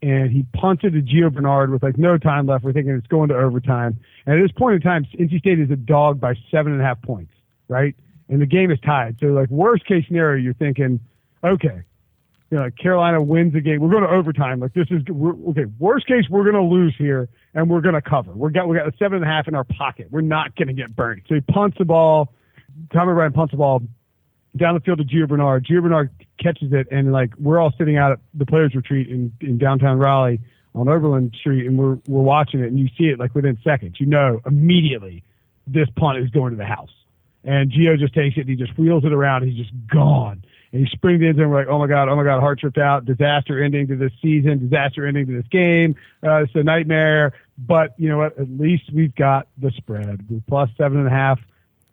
[0.00, 2.64] And he punted to Gio Bernard with like no time left.
[2.64, 3.98] We're thinking it's going to overtime.
[4.26, 6.84] And at this point in time, NC State is a dog by seven and a
[6.84, 7.32] half points,
[7.66, 7.96] right?
[8.28, 9.16] And the game is tied.
[9.20, 11.00] So like worst case scenario, you're thinking,
[11.42, 11.82] okay,
[12.50, 13.80] you know, like Carolina wins the game.
[13.80, 14.60] We're going to overtime.
[14.60, 15.66] Like this is okay.
[15.78, 18.32] Worst case, we're going to lose here, and we're going to cover.
[18.32, 20.08] We got we got a seven and a half in our pocket.
[20.10, 21.22] We're not going to get burned.
[21.28, 22.32] So he punts the ball.
[22.92, 23.82] Tom Ryan punts the ball
[24.56, 25.66] down the field to Gio Bernard.
[25.66, 26.10] Gio Bernard
[26.42, 29.98] catches it, and like we're all sitting out at the players' retreat in, in downtown
[29.98, 30.40] Raleigh
[30.74, 33.96] on Oberlin Street, and we're we're watching it, and you see it like within seconds.
[33.98, 35.22] You know immediately
[35.66, 36.92] this punt is going to the house,
[37.44, 40.44] and Gio just takes it, and he just wheels it around, he's just gone.
[40.70, 42.78] And he springs in, and we're like, oh my god, oh my god, heart tripped
[42.78, 45.96] out, disaster ending to this season, disaster ending to this game.
[46.22, 48.38] Uh, it's a nightmare, but you know what?
[48.38, 50.26] At least we've got the spread.
[50.28, 51.40] We're plus seven and a half.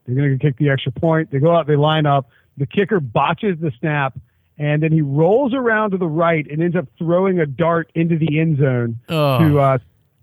[0.06, 1.32] They're going to kick the extra point.
[1.32, 2.30] They go out, they line up.
[2.58, 4.18] The kicker botches the snap,
[4.58, 8.18] and then he rolls around to the right and ends up throwing a dart into
[8.18, 9.40] the end zone Oh.
[9.40, 9.78] to uh,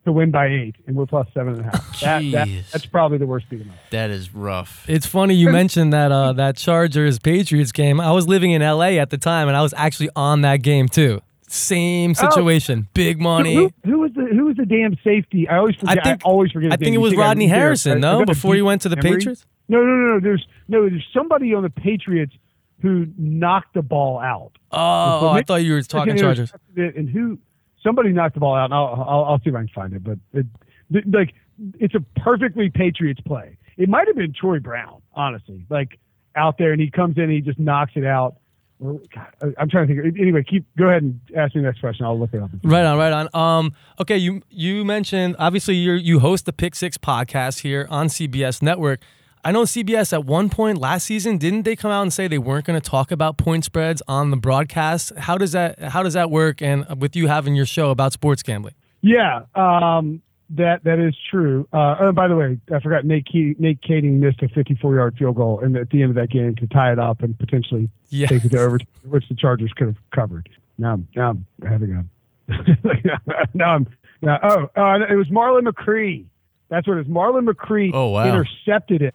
[0.04, 2.00] to win by eight, and we're plus seven and a half.
[2.00, 3.82] That, that, that's probably the worst beat of my life.
[3.90, 4.84] That is rough.
[4.88, 8.00] It's funny you mentioned that uh, that Chargers Patriots game.
[8.00, 10.88] I was living in LA at the time, and I was actually on that game
[10.88, 11.20] too.
[11.48, 13.54] Same situation, big money.
[13.54, 15.46] Who, who was the who was the damn safety?
[15.48, 15.98] I always forget.
[15.98, 16.72] I, think- always forget.
[16.72, 18.24] I think it was Rodney Harrison, I- I no?
[18.24, 19.18] Before he went to the memory.
[19.18, 19.44] Patriots?
[19.68, 20.20] No, no, no, no.
[20.20, 20.88] There's no.
[20.88, 22.34] There's somebody on the Patriots
[22.80, 24.52] who knocked the ball out.
[24.72, 26.96] Oh, I thought you were talking Okay, it was- Chargers.
[26.96, 27.38] And who?
[27.82, 28.66] Somebody knocked the ball out.
[28.66, 30.04] And I'll, I'll, I'll see if I can find it.
[30.04, 30.46] But it,
[31.12, 31.34] like,
[31.80, 33.56] it's a perfectly Patriots play.
[33.76, 35.64] It might have been Troy Brown, honestly.
[35.68, 35.98] Like
[36.36, 38.36] out there, and he comes in, and he just knocks it out.
[38.80, 40.18] God, I'm trying to think.
[40.18, 42.04] Anyway, keep go ahead and ask me the next question.
[42.04, 42.50] I'll look it up.
[42.64, 43.28] Right on, right on.
[43.32, 48.08] Um, okay, you you mentioned obviously you you host the Pick Six podcast here on
[48.08, 49.00] CBS Network.
[49.44, 52.38] I know CBS at one point last season didn't they come out and say they
[52.38, 55.12] weren't going to talk about point spreads on the broadcast?
[55.18, 56.62] How does that how does that work?
[56.62, 61.66] And with you having your show about sports gambling, Yeah, um, that that is true.
[61.72, 65.16] Uh, oh, by the way, I forgot Nate Ke- Nate Kaeding missed a 54 yard
[65.18, 67.88] field goal and at the end of that game to tie it up and potentially
[68.10, 68.28] Yeah.
[68.28, 70.48] take it to overtime, which the Chargers could have covered.
[70.78, 72.04] Now, I'm- now I'm having a
[73.54, 73.86] now I'm
[74.20, 76.26] now oh, oh it was Marlon McCree.
[76.68, 77.06] That's what it is.
[77.08, 78.24] Marlon McCree Oh, wow.
[78.28, 79.14] intercepted it.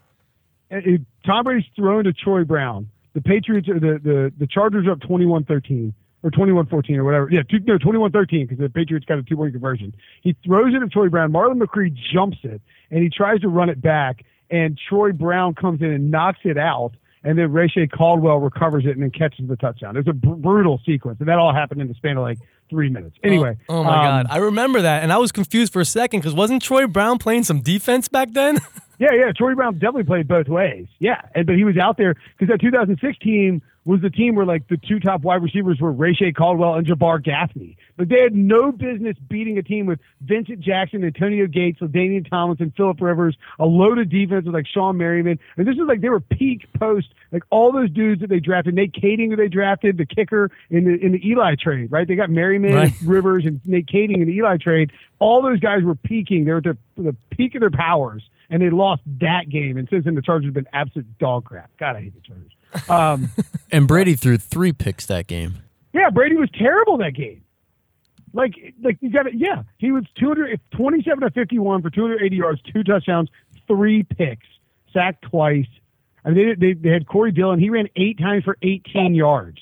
[0.69, 2.89] It- Tom Brady's thrown to Troy Brown.
[3.13, 7.29] The Patriots, the the the Chargers are up 21-13 or 21-14 or whatever.
[7.31, 9.93] Yeah, two, no 21-13 because the Patriots got a two point conversion.
[10.21, 11.31] He throws it to Troy Brown.
[11.31, 15.81] Marlon McCree jumps it and he tries to run it back, and Troy Brown comes
[15.81, 16.91] in and knocks it out.
[17.23, 19.97] And then Reche Caldwell recovers it and then catches the touchdown.
[19.97, 22.37] It's a br- brutal sequence, and that all happened in the span of like
[22.69, 23.17] three minutes.
[23.23, 25.85] Anyway, oh, oh my um, god, I remember that, and I was confused for a
[25.85, 28.59] second because wasn't Troy Brown playing some defense back then?
[28.99, 29.31] Yeah, yeah.
[29.35, 30.87] Troy Brown definitely played both ways.
[30.99, 34.45] Yeah, and but he was out there because that 2006 team was the team where
[34.45, 37.77] like the two top wide receivers were Reche Caldwell and Jabbar Gaffney.
[37.95, 42.73] But they had no business beating a team with Vincent Jackson, Antonio Gates, LaDainian Tomlinson,
[42.75, 45.39] Philip Rivers, a loaded defense with like Shawne Merriman.
[45.55, 48.73] And this is like they were peak post, like all those dudes that they drafted,
[48.75, 52.07] Nate Kaeding who they drafted, the kicker in the in the Eli trade, right?
[52.07, 52.93] They got Merriman, Right.
[53.05, 54.91] Rivers, and Nate Kaeding in the Eli trade.
[55.19, 56.43] All those guys were peaking.
[56.43, 59.77] They were at the, the peak of their powers, and they lost that game.
[59.77, 61.69] And since then, the Chargers have been absolute dog crap.
[61.79, 62.89] God, I hate the Chargers.
[62.89, 63.29] Um,
[63.71, 65.55] And Brady threw three picks that game.
[65.93, 67.43] yeah, Brady was terrible that game.
[68.33, 69.33] Like, like you got it.
[69.35, 73.29] Yeah, he was 227 to 51 for 280 yards, two touchdowns,
[73.67, 74.45] three picks,
[74.93, 75.65] sacked twice.
[76.23, 77.59] I mean, they, they, they had Corey Dillon.
[77.59, 79.59] He ran eight times for 18 yards.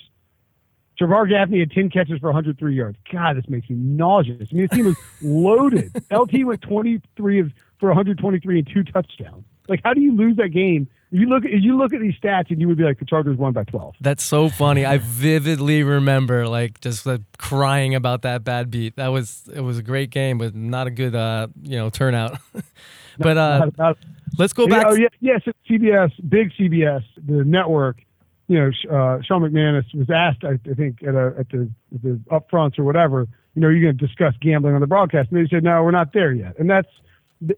[0.99, 2.97] Jabbar Gaffney had 10 catches for 103 yards.
[3.11, 4.49] God, this makes me nauseous.
[4.51, 5.91] I mean, this team was loaded.
[6.11, 9.43] LT went 23 of, for 123 and two touchdowns.
[9.67, 10.87] Like, how do you lose that game?
[11.11, 13.53] You look you look at these stats and you would be like, the Chargers won
[13.53, 13.95] by 12.
[14.01, 14.85] That's so funny.
[14.85, 18.95] I vividly remember like just like, crying about that bad beat.
[18.97, 22.37] That was it was a great game, but not a good uh you know turnout.
[23.17, 23.97] but uh, Not- not-
[24.37, 24.85] let's go back.
[24.87, 28.01] oh, yeah, yes, CBS, big CBS, the network.
[28.47, 32.19] You know, uh, Sean McManus was asked, I, I think, at, a, at the the
[32.31, 33.27] upfronts or whatever.
[33.55, 35.91] You know, you're going to discuss gambling on the broadcast, and they said, no, we're
[35.91, 36.59] not there yet.
[36.59, 36.89] And that's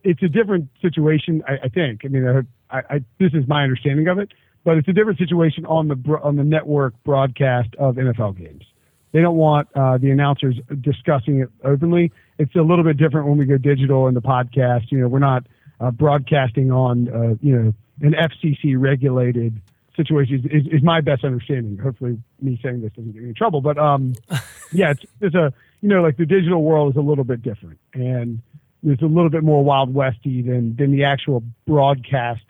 [0.03, 2.01] it's a different situation, I, I think.
[2.05, 5.65] I mean, I, I, this is my understanding of it, but it's a different situation
[5.65, 8.63] on the on the network broadcast of NFL games.
[9.11, 12.11] They don't want uh, the announcers discussing it openly.
[12.37, 14.91] It's a little bit different when we go digital in the podcast.
[14.91, 15.47] You know, we're not
[15.79, 19.61] uh, broadcasting on uh, you know an FCC regulated
[19.97, 20.47] situation.
[20.49, 21.77] Is, is my best understanding.
[21.77, 23.59] Hopefully, me saying this doesn't get me in trouble.
[23.59, 24.13] But um,
[24.71, 27.79] yeah, it's, it's a you know like the digital world is a little bit different,
[27.93, 28.41] and
[28.83, 32.45] it's a little bit more wild westy than than the actual broadcast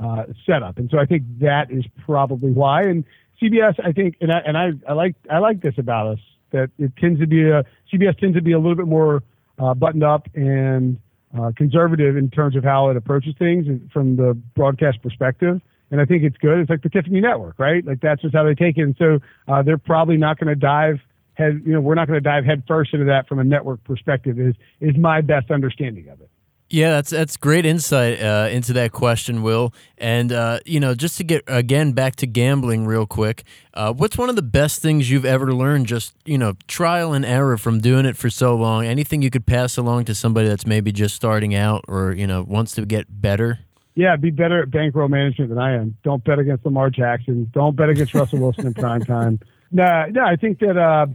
[0.00, 0.78] uh, setup.
[0.78, 2.82] And so I think that is probably why.
[2.84, 3.04] And
[3.40, 6.20] CBS, I think, and I and I, I like I like this about us
[6.52, 9.22] that it tends to be a CBS tends to be a little bit more
[9.58, 10.98] uh, buttoned up and
[11.38, 15.60] uh, conservative in terms of how it approaches things from the broadcast perspective.
[15.92, 16.58] And I think it's good.
[16.58, 17.86] It's like the Tiffany Network, right?
[17.86, 18.82] Like that's just how they take it.
[18.82, 20.98] And so uh, they're probably not going to dive
[21.34, 21.62] head.
[21.64, 24.40] You know, we're not going to dive head first into that from a network perspective.
[24.40, 26.30] Is is my best understanding of it.
[26.72, 29.74] Yeah, that's that's great insight uh, into that question, Will.
[29.98, 34.16] And uh, you know, just to get again back to gambling real quick, uh, what's
[34.16, 35.86] one of the best things you've ever learned?
[35.86, 38.86] Just you know, trial and error from doing it for so long.
[38.86, 42.42] Anything you could pass along to somebody that's maybe just starting out or you know
[42.42, 43.58] wants to get better.
[43.94, 45.96] Yeah, be better at bankroll management than I am.
[46.02, 47.50] Don't bet against Lamar Jackson.
[47.52, 49.38] Don't bet against Russell Wilson in prime time.
[49.74, 51.06] Nah, no, I think that uh,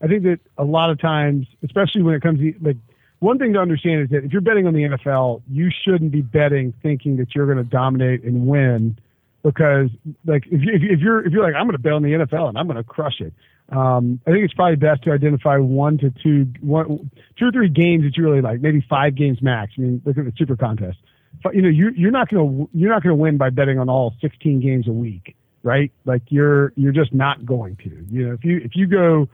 [0.00, 2.76] I think that a lot of times, especially when it comes to like
[3.18, 6.22] one thing to understand is that if you're betting on the NFL, you shouldn't be
[6.22, 8.96] betting thinking that you're going to dominate and win
[9.42, 9.90] because
[10.26, 12.02] like if, you, if you- if you're if you're like I'm going to bet on
[12.04, 13.32] the NFL and I'm going to crush it.
[13.70, 17.68] Um, I think it's probably best to identify one to two, one, two or three
[17.68, 19.72] games that you really like, maybe five games max.
[19.76, 20.98] I mean, look at the Super Contest.
[21.52, 23.88] You know, you, you're not going to you're not going to win by betting on
[23.88, 25.92] all 16 games a week, right?
[26.04, 28.06] Like you're you're just not going to.
[28.10, 29.28] You know, if you if you go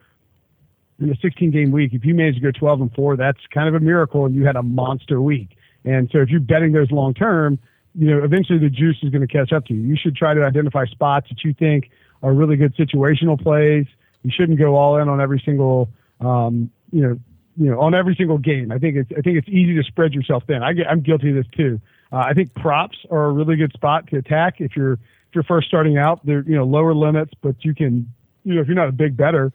[0.98, 3.68] in a 16 game week, if you manage to go 12 and four, that's kind
[3.68, 5.56] of a miracle, and you had a monster week.
[5.84, 7.58] And so, if you're betting those long term,
[7.94, 9.80] you know, eventually the juice is going to catch up to you.
[9.80, 11.90] You should try to identify spots that you think
[12.22, 13.86] are really good situational plays.
[14.22, 15.88] You shouldn't go all in on every single,
[16.20, 17.18] um, you know,
[17.56, 18.70] you know, on every single game.
[18.70, 20.62] I think it's I think it's easy to spread yourself thin.
[20.62, 21.80] I get, I'm guilty of this too.
[22.12, 25.44] Uh, I think props are a really good spot to attack if you're if you're
[25.44, 26.24] first starting out.
[26.24, 28.12] They're you know lower limits, but you can
[28.44, 29.52] you know if you're not a big bettor,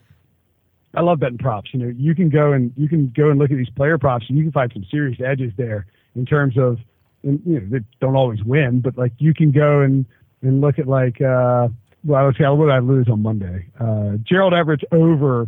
[0.96, 1.72] I love betting props.
[1.74, 4.26] You know, you can go and you can go and look at these player props,
[4.30, 5.86] and you can find some serious edges there
[6.16, 6.78] in terms of
[7.24, 10.06] and you know, they don't always win, but like you can go and
[10.42, 11.68] and look at like uh,
[12.06, 13.68] well, let's see, what did I lose on Monday?
[13.80, 15.48] Uh, Gerald Everett's over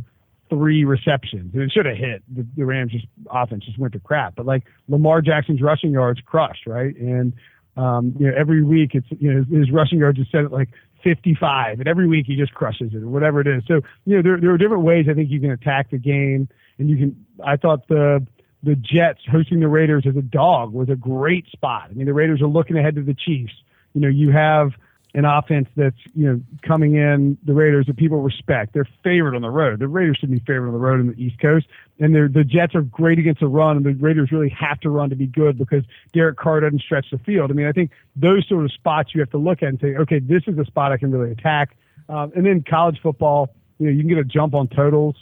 [0.49, 2.23] three receptions, and it should have hit.
[2.33, 6.19] The, the Rams just offense just went to crap, but like Lamar Jackson's rushing yards
[6.25, 6.95] crushed, right?
[6.95, 7.33] And
[7.75, 10.69] um, you know, every week it's you know his rushing yards is set at like
[11.03, 13.63] 55, and every week he just crushes it or whatever it is.
[13.67, 16.49] So you know, there there are different ways I think you can attack the game,
[16.79, 17.25] and you can.
[17.45, 18.25] I thought the
[18.63, 21.89] the Jets hosting the Raiders as a dog was a great spot.
[21.89, 23.53] I mean, the Raiders are looking ahead to the Chiefs.
[23.93, 24.71] You know, you have
[25.14, 28.74] an offense that's you know coming in the Raiders that people respect.
[28.74, 29.80] They're favored on the road.
[29.80, 31.66] The Raiders should be favored on the road in the East Coast,
[31.99, 35.10] and the Jets are great against the run, and the Raiders really have to run
[35.10, 35.84] to be good because
[36.14, 37.51] Derek Carr doesn't stretch the field.
[37.51, 39.95] I mean, I think those sort of spots you have to look at and say,
[39.95, 41.76] okay, this is a spot I can really attack.
[42.10, 43.49] Um, and then college football,
[43.80, 45.16] you know, you can get a jump on totals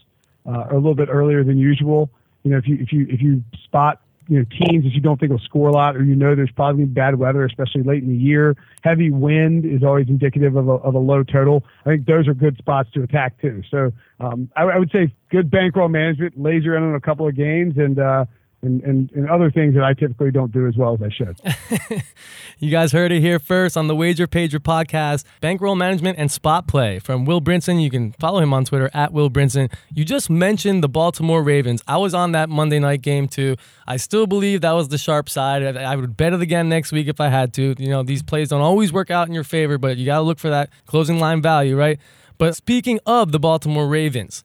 [0.45, 2.09] uh, a little bit earlier than usual.
[2.43, 5.19] You know, if you if you if you spot you know teams that you don't
[5.19, 8.09] think will score a lot, or you know there's probably bad weather, especially late in
[8.09, 8.55] the year.
[8.83, 11.63] Heavy wind is always indicative of a, of a low total.
[11.85, 13.63] I think those are good spots to attack too.
[13.69, 17.35] So um, I, I would say good bankroll management, laser in on a couple of
[17.35, 18.25] games, and uh,
[18.65, 22.03] and, and, and other things that I typically don't do as well as I should.
[22.59, 25.23] you guys heard it here first on the Wager Pager podcast.
[25.41, 27.81] Bankroll management and spot play from Will Brinson.
[27.81, 29.71] You can follow him on Twitter at Will Brinson.
[29.93, 31.81] You just mentioned the Baltimore Ravens.
[31.87, 33.55] I was on that Monday night game too.
[33.87, 35.63] I still believe that was the sharp side.
[35.77, 37.75] I would bet it again next week if I had to.
[37.77, 40.23] You know, these plays don't always work out in your favor, but you got to
[40.23, 41.99] look for that closing line value, right?
[42.37, 44.43] But speaking of the Baltimore Ravens,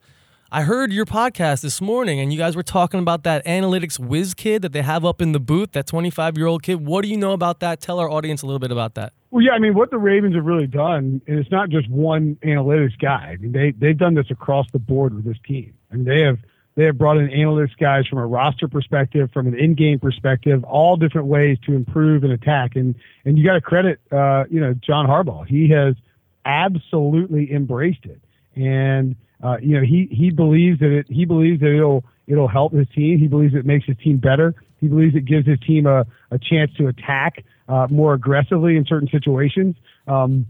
[0.53, 4.33] I heard your podcast this morning and you guys were talking about that analytics whiz
[4.33, 6.85] kid that they have up in the booth, that 25 year old kid.
[6.85, 7.79] What do you know about that?
[7.79, 9.13] Tell our audience a little bit about that.
[9.29, 12.37] Well, yeah, I mean, what the Ravens have really done, and it's not just one
[12.43, 13.31] analytics guy.
[13.33, 15.73] I mean, they they've done this across the board with this team.
[15.89, 16.39] I mean, they have
[16.75, 20.97] they have brought in analytics guys from a roster perspective, from an in-game perspective, all
[20.97, 22.75] different ways to improve and attack.
[22.75, 25.47] And and you got to credit, uh, you know, John Harbaugh.
[25.47, 25.95] He has
[26.43, 28.19] absolutely embraced it,
[28.53, 32.73] and uh, you know, he he believes that it he believes that it'll it'll help
[32.73, 33.19] his team.
[33.19, 34.53] He believes it makes his team better.
[34.79, 38.85] He believes it gives his team a, a chance to attack uh, more aggressively in
[38.85, 39.75] certain situations,
[40.07, 40.47] um,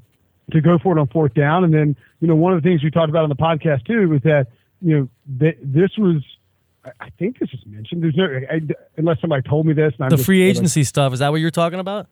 [0.51, 1.63] to go for it on fourth down.
[1.63, 4.07] And then, you know, one of the things we talked about on the podcast too
[4.07, 4.47] was that,
[4.81, 6.23] you know, th- this was,
[6.99, 8.03] I think this is mentioned.
[8.03, 8.61] There's no, I,
[8.97, 9.93] unless somebody told me this.
[9.99, 11.13] the free agency like, stuff.
[11.13, 12.07] Is that what you're talking about?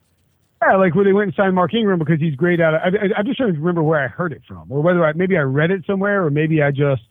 [0.62, 2.82] Yeah, like where they went and signed Mark Ingram because he's great at it.
[3.16, 5.38] I, am just trying to remember where I heard it from, or whether I maybe
[5.38, 7.03] I read it somewhere, or maybe I just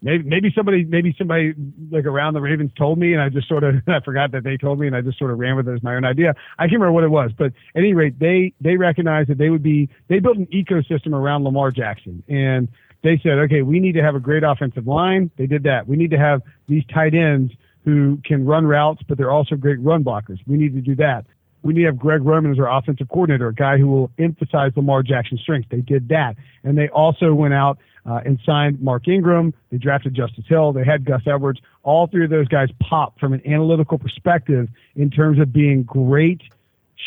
[0.00, 1.52] maybe maybe somebody maybe somebody
[1.90, 4.56] like around the Ravens told me, and I just sort of I forgot that they
[4.56, 6.34] told me, and I just sort of ran with it as my own idea.
[6.58, 9.50] I can't remember what it was, but at any rate, they they recognized that they
[9.50, 12.68] would be they built an ecosystem around Lamar Jackson, and
[13.02, 15.30] they said, okay, we need to have a great offensive line.
[15.36, 15.86] They did that.
[15.86, 17.52] We need to have these tight ends
[17.84, 20.38] who can run routes, but they're also great run blockers.
[20.46, 21.24] We need to do that
[21.62, 24.72] we need to have Greg Roman as our offensive coordinator, a guy who will emphasize
[24.76, 25.68] Lamar Jackson's strengths.
[25.70, 26.36] They did that.
[26.64, 29.52] And they also went out uh, and signed Mark Ingram.
[29.70, 30.72] They drafted Justice Hill.
[30.72, 31.60] They had Gus Edwards.
[31.82, 36.42] All three of those guys pop from an analytical perspective in terms of being great–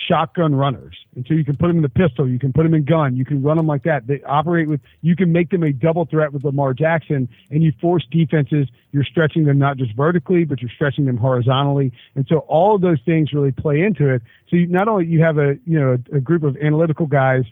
[0.08, 0.96] shotgun runners.
[1.16, 3.16] And so you can put them in the pistol, you can put them in gun,
[3.16, 4.08] you can run them like that.
[4.08, 7.74] They operate with, you can make them a double threat with Lamar Jackson, and you
[7.82, 8.68] force defenses.
[8.94, 11.92] You're stretching them not just vertically, but you're stretching them horizontally.
[12.16, 14.22] And so all of those things really play into it.
[14.50, 17.44] So you, not only you have a you know a, a group of analytical guys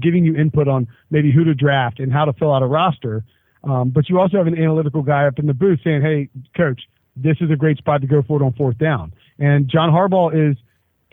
[0.00, 3.24] giving you input on maybe who to draft and how to fill out a roster,
[3.62, 6.82] um, but you also have an analytical guy up in the booth saying, "Hey, coach,
[7.16, 10.50] this is a great spot to go for it on fourth down." And John Harbaugh
[10.50, 10.56] is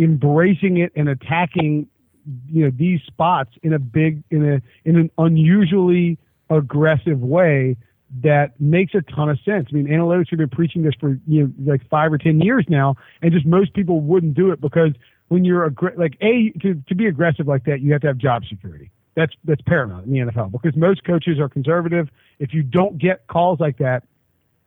[0.02, 1.88] embracing it and attacking
[2.48, 6.18] you know these spots in a big in a in an unusually
[6.50, 7.78] aggressive way
[8.24, 9.68] that makes a ton of sense.
[9.72, 12.66] I mean, analytics have been preaching this for you know like five or ten years
[12.68, 14.92] now, and just most people wouldn't do it because
[15.30, 18.18] when you're aggr- like a to to be aggressive like that, you have to have
[18.18, 18.92] job security.
[19.16, 22.10] That's that's paramount in the NFL because most coaches are conservative.
[22.40, 24.04] If you don't get calls like that,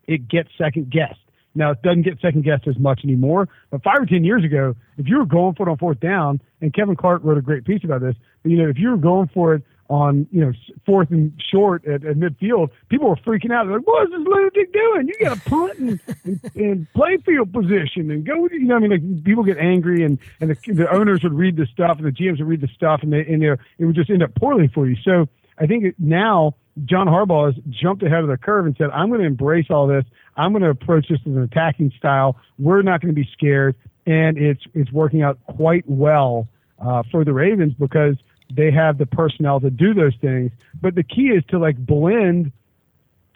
[0.07, 1.21] it gets second guessed.
[1.55, 3.49] Now it doesn't get second guessed as much anymore.
[3.71, 6.41] But five or ten years ago, if you were going for it on fourth down,
[6.61, 8.97] and Kevin Clark wrote a great piece about this, but, you know, if you were
[8.97, 10.53] going for it on you know
[10.87, 13.67] fourth and short at, at midfield, people were freaking out.
[13.67, 15.09] They're like, "What is this lunatic doing?
[15.09, 18.79] You got to punt and, and, and play field position and go." You know, I
[18.79, 22.07] mean, like people get angry, and and the, the owners would read the stuff, and
[22.07, 23.49] the GMs would read the stuff, and they and they,
[23.79, 24.97] it would just end up poorly for you.
[25.05, 25.29] So
[25.59, 29.21] I think now John Harbaugh has jumped ahead of the curve and said, I'm going
[29.21, 30.05] to embrace all this.
[30.37, 32.37] I'm going to approach this as an attacking style.
[32.59, 33.77] We're not going to be scared.
[34.07, 36.49] And it's, it's working out quite well
[36.79, 38.17] uh, for the Ravens because
[38.55, 40.51] they have the personnel to do those things.
[40.81, 42.53] But the key is to like blend,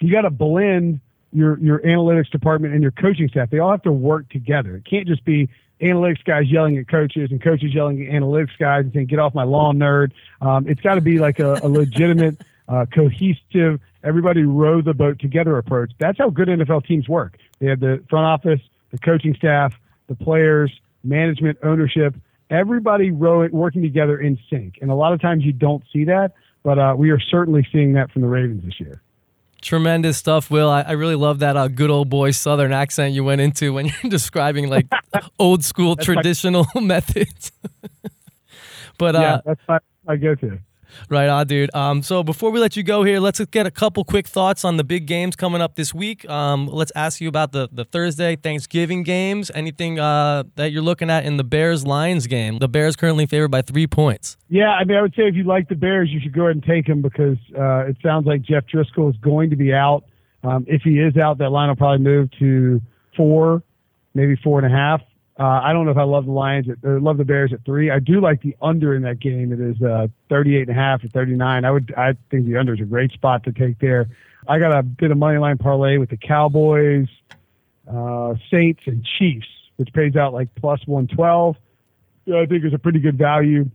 [0.01, 1.01] you got to blend
[1.32, 3.51] your your analytics department and your coaching staff.
[3.51, 4.76] They all have to work together.
[4.76, 5.49] It can't just be
[5.80, 9.34] analytics guys yelling at coaches and coaches yelling at analytics guys and saying, "Get off
[9.34, 14.43] my lawn, nerd." Um, it's got to be like a, a legitimate, uh, cohesive, everybody
[14.43, 15.93] row the boat together approach.
[15.99, 17.39] That's how good NFL teams work.
[17.61, 18.61] They have the front office,
[18.91, 19.73] the coaching staff,
[20.09, 20.71] the players,
[21.05, 22.14] management, ownership,
[22.51, 24.79] everybody rowing, working together in sync.
[24.81, 27.95] And a lot of times you don't see that, but uh, we are certainly seeing
[27.95, 29.03] that from the Ravens this year.
[29.61, 30.71] Tremendous stuff, Will.
[30.71, 33.87] I, I really love that uh, good old boy Southern accent you went into when
[34.03, 34.87] you're describing like
[35.39, 37.51] old school traditional methods.
[38.99, 40.59] but uh, yeah, that's my, my go-to.
[41.09, 41.74] Right on, dude.
[41.74, 44.76] Um, so before we let you go here, let's get a couple quick thoughts on
[44.76, 46.28] the big games coming up this week.
[46.28, 49.51] Um, let's ask you about the, the Thursday Thanksgiving games.
[49.55, 52.59] Anything uh, that you're looking at in the Bears Lions game?
[52.59, 54.36] The Bears currently favored by three points.
[54.49, 56.57] Yeah, I mean, I would say if you like the Bears, you should go ahead
[56.57, 60.05] and take them because uh, it sounds like Jeff Driskel is going to be out.
[60.45, 62.80] Um, if he is out, that line will probably move to
[63.16, 63.62] four,
[64.14, 65.01] maybe four and a half.
[65.39, 67.64] Uh, I don't know if I love the Lions at, or love the Bears at
[67.64, 67.91] three.
[67.91, 69.53] I do like the under in that game.
[69.53, 71.64] It is uh, 38 and a half or 39.
[71.64, 74.09] I would, I think the under is a great spot to take there.
[74.49, 77.07] I got a bit of money line parlay with the Cowboys,
[77.89, 81.57] uh, Saints, and Chiefs, which pays out like plus 112.
[82.34, 83.70] I think is a pretty good value.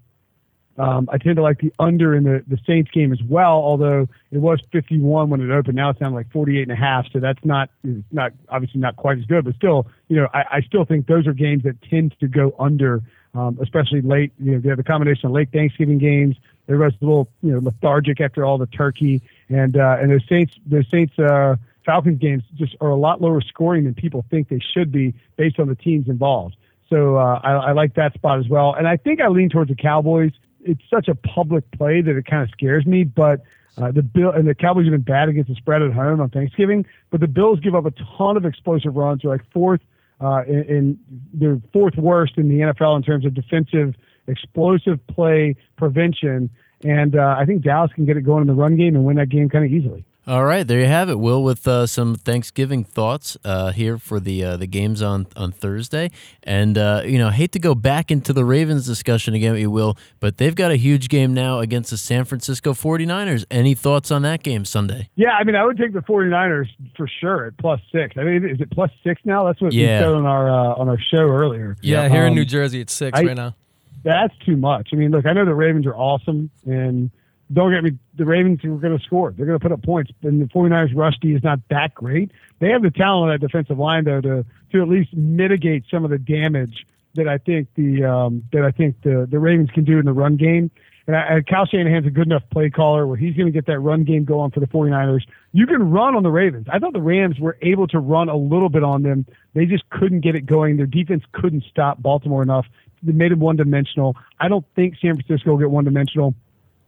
[0.78, 4.08] Um, I tend to like the under in the, the Saints game as well, although
[4.32, 5.76] it was 51 when it opened.
[5.76, 7.06] Now it's down like 48 and a half.
[7.12, 7.70] So that's not,
[8.12, 11.28] not obviously not quite as good, but still, you know, I, I still think those
[11.28, 13.04] are games that tend to go under,
[13.36, 16.38] um, especially late, you know, they have a combination of late Thanksgiving games.
[16.68, 20.56] Everybody's a little, you know, lethargic after all the turkey and, uh, and the Saints,
[20.66, 21.56] the Saints, uh,
[21.86, 25.60] Falcons games just are a lot lower scoring than people think they should be based
[25.60, 26.56] on the teams involved.
[26.90, 28.74] So uh, I, I like that spot as well.
[28.74, 30.32] And I think I lean towards the Cowboys
[30.66, 33.04] it's such a public play that it kind of scares me.
[33.04, 33.42] But
[33.78, 36.30] uh, the Bill and the Cowboys have been bad against the spread at home on
[36.30, 39.22] Thanksgiving, but the Bills give up a ton of explosive runs.
[39.22, 39.82] They're like fourth
[40.22, 41.00] uh, in, in
[41.34, 43.96] they're fourth worst in the NFL in terms of defensive
[44.28, 46.50] explosive play prevention.
[46.84, 49.18] And uh, I think Dallas can get it going in the run game and win
[49.18, 50.06] that game kind of easily.
[50.26, 54.22] All right, there you have it, Will, with uh, some Thanksgiving thoughts uh, here for
[54.22, 56.12] the uh, the games on on Thursday.
[56.44, 59.98] And uh, you know, hate to go back into the Ravens discussion again, you Will,
[60.22, 63.44] but they've got a huge game now against the San Francisco 49ers.
[63.52, 65.10] Any thoughts on that game Sunday?
[65.16, 68.16] Yeah, I mean, I would take the 49ers for sure at plus six.
[68.18, 69.44] I mean, is it plus six now?
[69.44, 70.00] That's what Yeah.
[70.00, 71.76] we said on our uh, on our show earlier.
[71.82, 73.56] Yeah, here in Um, New Jersey, it's six I- right now.
[74.04, 74.92] that's too much.
[74.94, 77.12] I mean, look, I know the Ravens are awesome, and
[77.54, 79.32] don't get me, the Ravens are going to score.
[79.32, 82.32] They're going to put up points, and the 49ers rusty is not that great.
[82.60, 86.04] They have the talent on that defensive line though to to at least mitigate some
[86.04, 86.86] of the damage
[87.16, 90.14] that I think the um, that I think the the Ravens can do in the
[90.14, 90.72] run game.
[91.06, 93.80] And I, Kyle Shanahan's a good enough play caller where he's going to get that
[93.80, 95.24] run game going for the 49ers.
[95.52, 96.68] You can run on the Ravens.
[96.72, 99.26] I thought the Rams were able to run a little bit on them.
[99.54, 100.78] They just couldn't get it going.
[100.78, 102.68] Their defense couldn't stop Baltimore enough.
[103.02, 104.16] They made them one dimensional.
[104.40, 106.36] I don't think San Francisco will get one dimensional.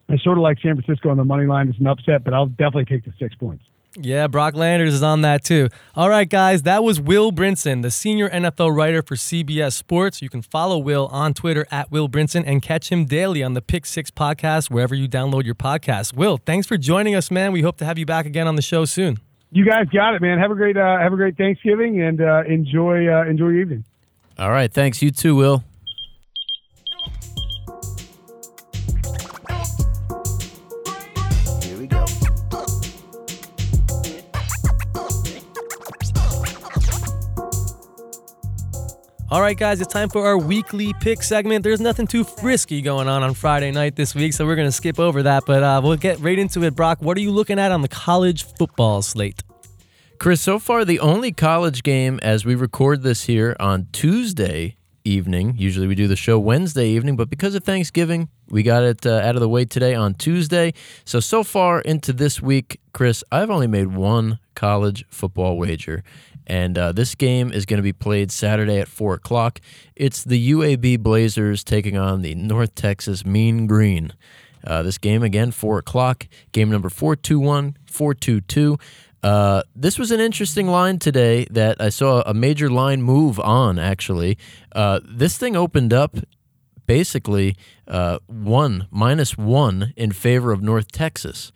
[0.10, 2.46] I sort of like San Francisco on the money line as an upset, but I'll
[2.46, 3.64] definitely take the six points.
[3.98, 5.70] Yeah, Brock Landers is on that too.
[5.96, 10.22] All right, guys, that was Will Brinson, the senior NFL writer for CBS Sports.
[10.22, 13.62] You can follow Will on Twitter at Will Brinson and catch him daily on the
[13.62, 16.14] Pick Six podcast wherever you download your podcast.
[16.14, 17.54] Will, thanks for joining us, man.
[17.54, 19.18] We hope to have you back again on the show soon.
[19.52, 20.40] You guys got it, man.
[20.40, 23.86] Have a great uh, have a great Thanksgiving and uh, enjoy uh, enjoy your evening.
[24.38, 25.02] All right, thanks.
[25.02, 25.64] You too, Will.
[39.36, 41.62] All right, guys, it's time for our weekly pick segment.
[41.62, 44.72] There's nothing too frisky going on on Friday night this week, so we're going to
[44.72, 46.74] skip over that, but uh, we'll get right into it.
[46.74, 49.44] Brock, what are you looking at on the college football slate?
[50.20, 55.56] Chris, so far the only college game as we record this here on Tuesday evening.
[55.58, 59.16] Usually we do the show Wednesday evening, but because of Thanksgiving, we got it uh,
[59.18, 60.74] out of the way today on Tuesday.
[61.04, 66.06] So, so far into this week, Chris, I've only made one college football wager.
[66.48, 69.60] And uh, this game is going to be played Saturday at 4 o'clock.
[69.96, 74.14] It's the UAB Blazers taking on the North Texas Mean Green.
[74.66, 76.28] Uh, this game again, four o'clock.
[76.52, 78.78] Game number four two one four two two.
[79.22, 83.80] Uh, this was an interesting line today that I saw a major line move on.
[83.80, 84.38] Actually,
[84.74, 86.16] uh, this thing opened up
[86.86, 87.56] basically
[87.88, 91.52] uh, one minus one in favor of North Texas.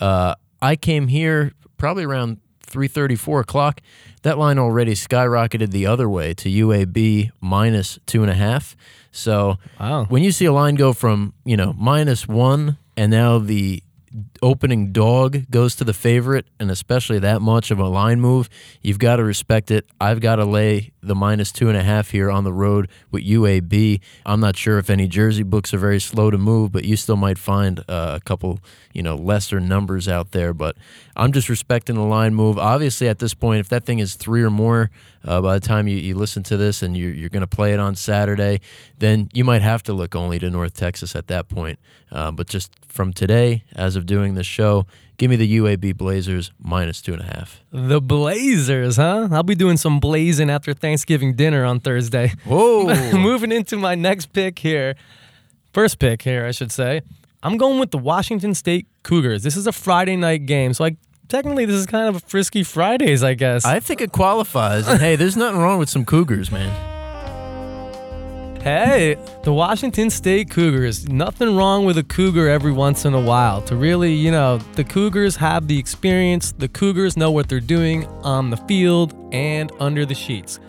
[0.00, 3.80] Uh, I came here probably around three thirty, four o'clock.
[4.24, 8.74] That line already skyrocketed the other way to UAB minus two and a half.
[9.12, 10.06] So Wow.
[10.08, 13.82] when you see a line go from you know minus one and now the
[14.44, 18.50] opening dog goes to the favorite, and especially that much of a line move,
[18.82, 19.86] you've got to respect it.
[19.98, 23.24] I've got to lay the minus two and a half here on the road with
[23.24, 24.00] UAB.
[24.26, 27.16] I'm not sure if any Jersey books are very slow to move, but you still
[27.16, 28.60] might find uh, a couple,
[28.92, 30.52] you know, lesser numbers out there.
[30.52, 30.76] But
[31.16, 32.58] I'm just respecting the line move.
[32.58, 34.90] Obviously, at this point, if that thing is three or more
[35.24, 37.72] uh, by the time you, you listen to this and you're, you're going to play
[37.72, 38.60] it on Saturday,
[38.98, 41.78] then you might have to look only to North Texas at that point.
[42.10, 46.52] Uh, but just from today, as of doing this show, give me the UAB Blazers
[46.58, 47.60] minus two and a half.
[47.72, 49.28] The Blazers, huh?
[49.30, 52.32] I'll be doing some blazing after Thanksgiving dinner on Thursday.
[52.44, 53.12] Whoa.
[53.18, 54.94] Moving into my next pick here.
[55.72, 57.02] First pick here, I should say.
[57.42, 59.42] I'm going with the Washington State Cougars.
[59.42, 60.96] This is a Friday night game, so I
[61.28, 63.64] technically this is kind of a frisky Fridays, I guess.
[63.64, 64.88] I think it qualifies.
[64.88, 66.93] And hey, there's nothing wrong with some Cougars, man.
[68.64, 71.06] Hey, the Washington State Cougars.
[71.06, 73.60] Nothing wrong with a Cougar every once in a while.
[73.60, 76.52] To really, you know, the Cougars have the experience.
[76.52, 80.60] The Cougars know what they're doing on the field and under the sheets.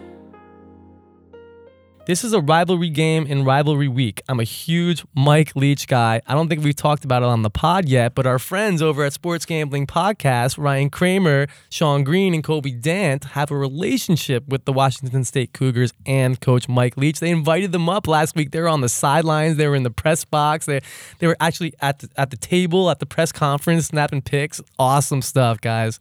[2.08, 4.22] This is a rivalry game in rivalry week.
[4.30, 6.22] I'm a huge Mike Leach guy.
[6.28, 9.04] I don't think we've talked about it on the pod yet, but our friends over
[9.04, 14.66] at Sports Gambling Podcast, Ryan Kramer, Sean Green, and Kobe Dant, have a relationship with
[14.66, 17.20] the Washington State Cougars and Coach Mike Leach.
[17.20, 18.52] They invited them up last week.
[18.52, 19.58] They were on the sidelines.
[19.58, 20.68] They were in the press box.
[20.68, 20.82] They
[21.18, 24.62] they were actually at the, at the table at the press conference, snapping pics.
[24.78, 26.00] Awesome stuff, guys.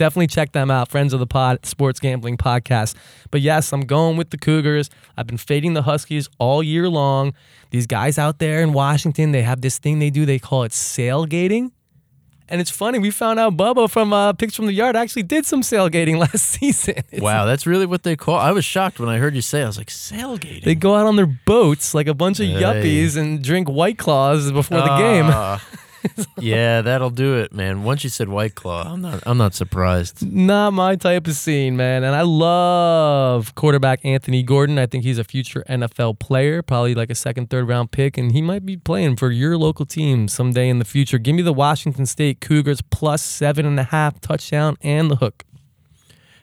[0.00, 2.94] Definitely check them out, friends of the pod, Sports Gambling Podcast.
[3.30, 4.88] But yes, I'm going with the Cougars.
[5.14, 7.34] I've been fading the Huskies all year long.
[7.68, 10.24] These guys out there in Washington, they have this thing they do.
[10.24, 11.72] They call it sailgating.
[12.48, 15.44] And it's funny, we found out Bubba from uh, Picks from the Yard actually did
[15.44, 16.94] some sailgating last season.
[16.96, 18.36] It's- Wow, that's really what they call.
[18.36, 19.62] I was shocked when I heard you say.
[19.62, 20.64] I was like, sailgating.
[20.64, 22.54] They go out on their boats like a bunch of Hey.
[22.62, 25.30] yuppies and drink White Claws before the game.
[26.04, 26.24] Ah.
[26.40, 27.82] yeah, that'll do it, man.
[27.82, 29.22] Once you said White Claw, I'm not.
[29.26, 30.24] I'm not surprised.
[30.24, 32.04] Not my type of scene, man.
[32.04, 34.78] And I love quarterback Anthony Gordon.
[34.78, 38.32] I think he's a future NFL player, probably like a second, third round pick, and
[38.32, 41.18] he might be playing for your local team someday in the future.
[41.18, 45.44] Give me the Washington State Cougars plus seven and a half touchdown and the hook.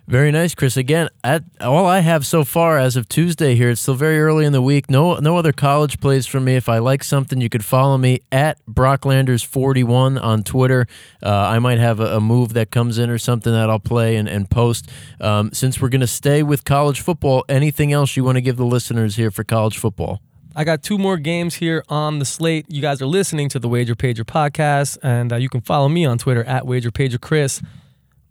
[0.07, 0.77] Very nice, Chris.
[0.77, 4.45] Again, at, all I have so far as of Tuesday here, it's still very early
[4.45, 4.89] in the week.
[4.89, 6.55] No, no other college plays from me.
[6.55, 10.87] If I like something, you could follow me at Brocklanders41 on Twitter.
[11.21, 14.15] Uh, I might have a, a move that comes in or something that I'll play
[14.15, 14.89] and, and post.
[15.19, 18.55] Um, since we're going to stay with college football, anything else you want to give
[18.55, 20.21] the listeners here for college football?
[20.55, 22.65] I got two more games here on the slate.
[22.69, 26.05] You guys are listening to the Wager Pager podcast, and uh, you can follow me
[26.05, 27.61] on Twitter at Wager Pager Chris.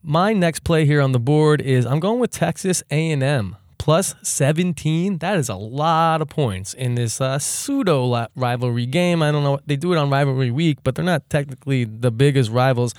[0.08, 5.18] My next play here on the board is I'm going with Texas A&M plus 17.
[5.18, 9.20] That is a lot of points in this uh, pseudo rivalry game.
[9.20, 9.58] I don't know.
[9.66, 12.94] They do it on rivalry week, but they're not technically the biggest rivals.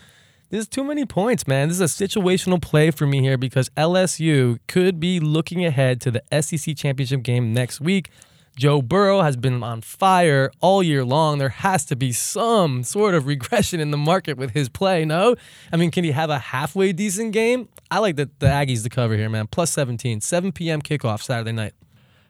[0.49, 1.69] There's too many points, man.
[1.69, 6.11] This is a situational play for me here because LSU could be looking ahead to
[6.11, 8.09] the SEC championship game next week.
[8.57, 11.37] Joe Burrow has been on fire all year long.
[11.37, 15.35] There has to be some sort of regression in the market with his play, no?
[15.71, 17.69] I mean, can he have a halfway decent game?
[17.91, 19.45] I like the, the Aggies to cover here, man.
[19.45, 20.81] Plus 17, 7 p.m.
[20.81, 21.73] kickoff Saturday night.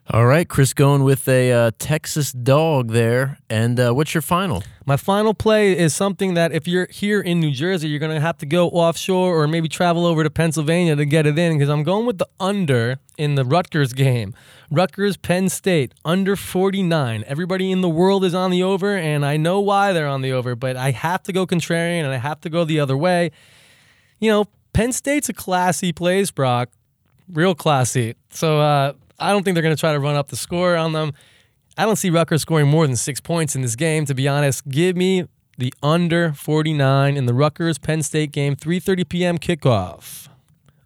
[0.09, 3.39] All right, Chris going with a uh, Texas dog there.
[3.49, 4.63] And uh, what's your final?
[4.85, 8.21] My final play is something that if you're here in New Jersey, you're going to
[8.21, 11.67] have to go offshore or maybe travel over to Pennsylvania to get it in because
[11.67, 14.33] I'm going with the under in the Rutgers game.
[14.71, 17.25] Rutgers Penn State under 49.
[17.27, 20.31] Everybody in the world is on the over, and I know why they're on the
[20.31, 23.31] over, but I have to go contrarian and I have to go the other way.
[24.21, 26.69] You know, Penn State's a classy place, Brock.
[27.29, 28.15] Real classy.
[28.29, 30.93] So uh, I don't think they're going to try to run up the score on
[30.93, 31.13] them.
[31.77, 34.67] I don't see Rutgers scoring more than six points in this game, to be honest.
[34.67, 35.25] Give me
[35.57, 39.37] the under 49 in the Rutgers Penn State game, 3:30 p.m.
[39.37, 40.27] kickoff.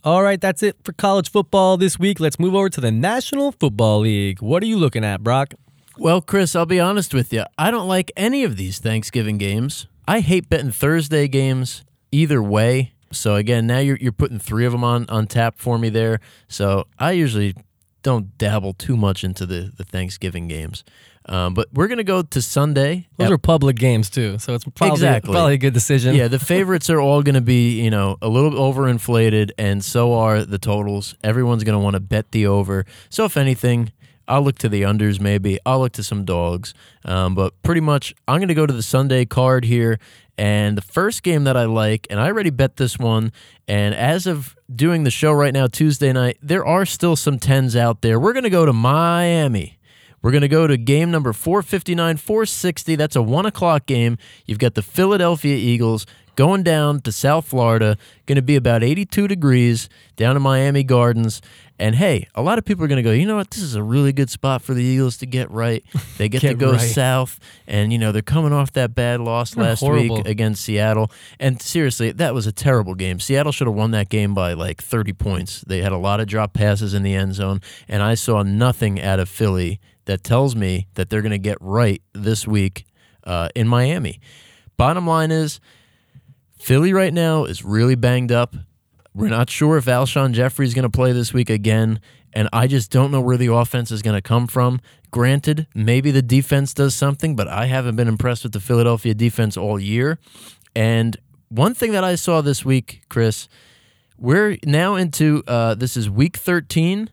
[0.03, 2.19] All right, that's it for college football this week.
[2.19, 4.41] Let's move over to the National Football League.
[4.41, 5.53] What are you looking at, Brock?
[5.97, 7.43] Well, Chris, I'll be honest with you.
[7.57, 9.87] I don't like any of these Thanksgiving games.
[10.07, 12.93] I hate betting Thursday games either way.
[13.11, 16.19] So again, now you're you're putting three of them on on tap for me there.
[16.47, 17.53] So I usually
[18.03, 20.83] don't dabble too much into the the Thanksgiving games.
[21.27, 23.07] Um, but we're gonna go to Sunday.
[23.17, 25.31] Those are public games too, so it's probably Exactly.
[25.31, 26.15] probably a good decision.
[26.15, 30.13] yeah, the favorites are all going to be, you know, a little overinflated, and so
[30.13, 31.15] are the totals.
[31.23, 32.85] Everyone's going to want to bet the over.
[33.09, 33.91] So, if anything,
[34.27, 35.59] I'll look to the unders maybe.
[35.63, 36.73] I'll look to some dogs.
[37.05, 39.99] Um, but pretty much, I'm going to go to the Sunday card here.
[40.41, 43.31] And the first game that I like, and I already bet this one,
[43.67, 47.75] and as of doing the show right now, Tuesday night, there are still some 10s
[47.75, 48.19] out there.
[48.19, 49.77] We're going to go to Miami
[50.23, 52.95] We're going to go to game number 459, 460.
[52.95, 54.17] That's a one o'clock game.
[54.47, 56.07] You've got the Philadelphia Eagles
[56.41, 57.95] going down to South Florida.
[58.25, 61.39] Going to be about 82 degrees down in Miami Gardens.
[61.77, 63.51] And hey, a lot of people are going to go, you know what?
[63.51, 65.83] This is a really good spot for the Eagles to get right.
[66.17, 66.79] They get, to go right.
[66.81, 67.39] south.
[67.67, 70.15] And, you know, they're coming off that bad loss They're last horrible.
[70.15, 71.11] week against Seattle.
[71.39, 73.19] And seriously, that was a terrible game.
[73.19, 75.61] Seattle should have won that game by like 30 points.
[75.67, 77.61] They had a lot of drop passes in the end zone.
[77.87, 81.59] And I saw nothing out of Philly that tells me that they're going to get
[81.61, 82.87] right this week
[83.25, 84.19] uh, in Miami.
[84.75, 85.59] Bottom line is,
[86.61, 88.55] Philly right now is really banged up.
[89.15, 91.99] We're not sure if Alshon Jeffery is going to play this week again,
[92.33, 94.79] and I just don't know where the offense is going to come from.
[95.09, 99.57] Granted, maybe the defense does something, but I haven't been impressed with the Philadelphia defense
[99.57, 100.19] all year.
[100.75, 101.17] And
[101.49, 103.49] one thing that I saw this week, Chris,
[104.15, 107.09] we're now into uh, this is week 13.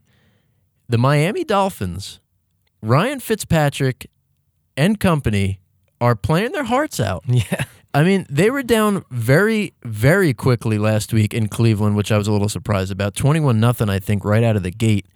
[0.90, 2.20] The Miami Dolphins,
[2.82, 4.11] Ryan Fitzpatrick
[4.76, 5.61] and company
[6.03, 7.24] are playing their hearts out.
[7.28, 7.64] Yeah.
[7.95, 12.28] I mean, they were down very, very quickly last week in Cleveland, which I was
[12.28, 13.14] a little surprised about.
[13.14, 15.07] 21 nothing, I think, right out of the gate.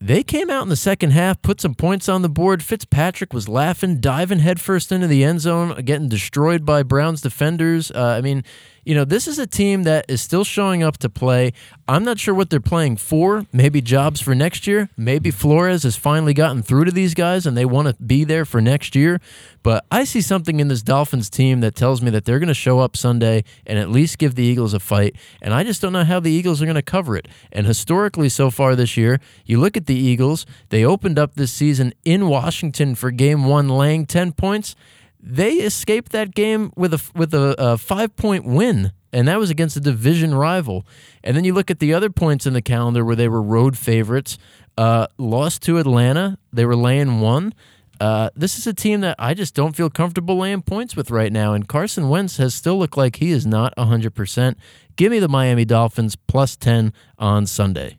[0.00, 2.60] They came out in the second half, put some points on the board.
[2.62, 7.92] Fitzpatrick was laughing, diving headfirst into the end zone, getting destroyed by Browns defenders.
[7.92, 8.42] Uh, I mean,
[8.84, 11.52] you know, this is a team that is still showing up to play.
[11.86, 13.46] I'm not sure what they're playing for.
[13.52, 14.88] Maybe jobs for next year.
[14.96, 18.44] Maybe Flores has finally gotten through to these guys and they want to be there
[18.44, 19.20] for next year.
[19.62, 22.54] But I see something in this Dolphins team that tells me that they're going to
[22.54, 25.14] show up Sunday and at least give the Eagles a fight.
[25.40, 27.28] And I just don't know how the Eagles are going to cover it.
[27.52, 31.52] And historically, so far this year, you look at the Eagles, they opened up this
[31.52, 34.74] season in Washington for game one, laying 10 points
[35.22, 39.50] they escaped that game with a with a, a five point win, and that was
[39.50, 40.84] against a division rival.
[41.22, 43.78] And then you look at the other points in the calendar where they were road
[43.78, 44.36] favorites.
[44.76, 47.52] Uh, lost to Atlanta, they were laying one.
[48.00, 51.32] Uh, this is a team that I just don't feel comfortable laying points with right
[51.32, 51.52] now.
[51.52, 54.56] And Carson Wentz has still looked like he is not 100%.
[54.96, 57.98] Give me the Miami Dolphins plus 10 on Sunday.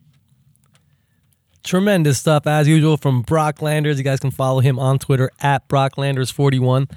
[1.63, 3.97] Tremendous stuff as usual from Brock Landers.
[3.97, 6.91] You guys can follow him on Twitter at BrockLanders41.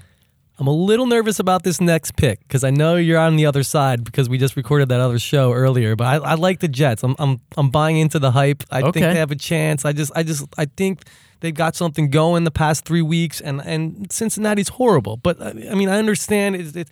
[0.59, 3.63] I'm a little nervous about this next pick because I know you're on the other
[3.63, 5.97] side because we just recorded that other show earlier.
[5.97, 7.03] But I, I like the Jets.
[7.03, 8.63] I'm, I'm I'm buying into the hype.
[8.71, 8.93] I Okay.
[9.01, 9.85] think they have a chance.
[9.85, 11.03] I just I just I think
[11.41, 15.19] they've got something going the past three weeks, and and Cincinnati's horrible.
[15.19, 16.75] But I I mean I understand it's.
[16.77, 16.91] it's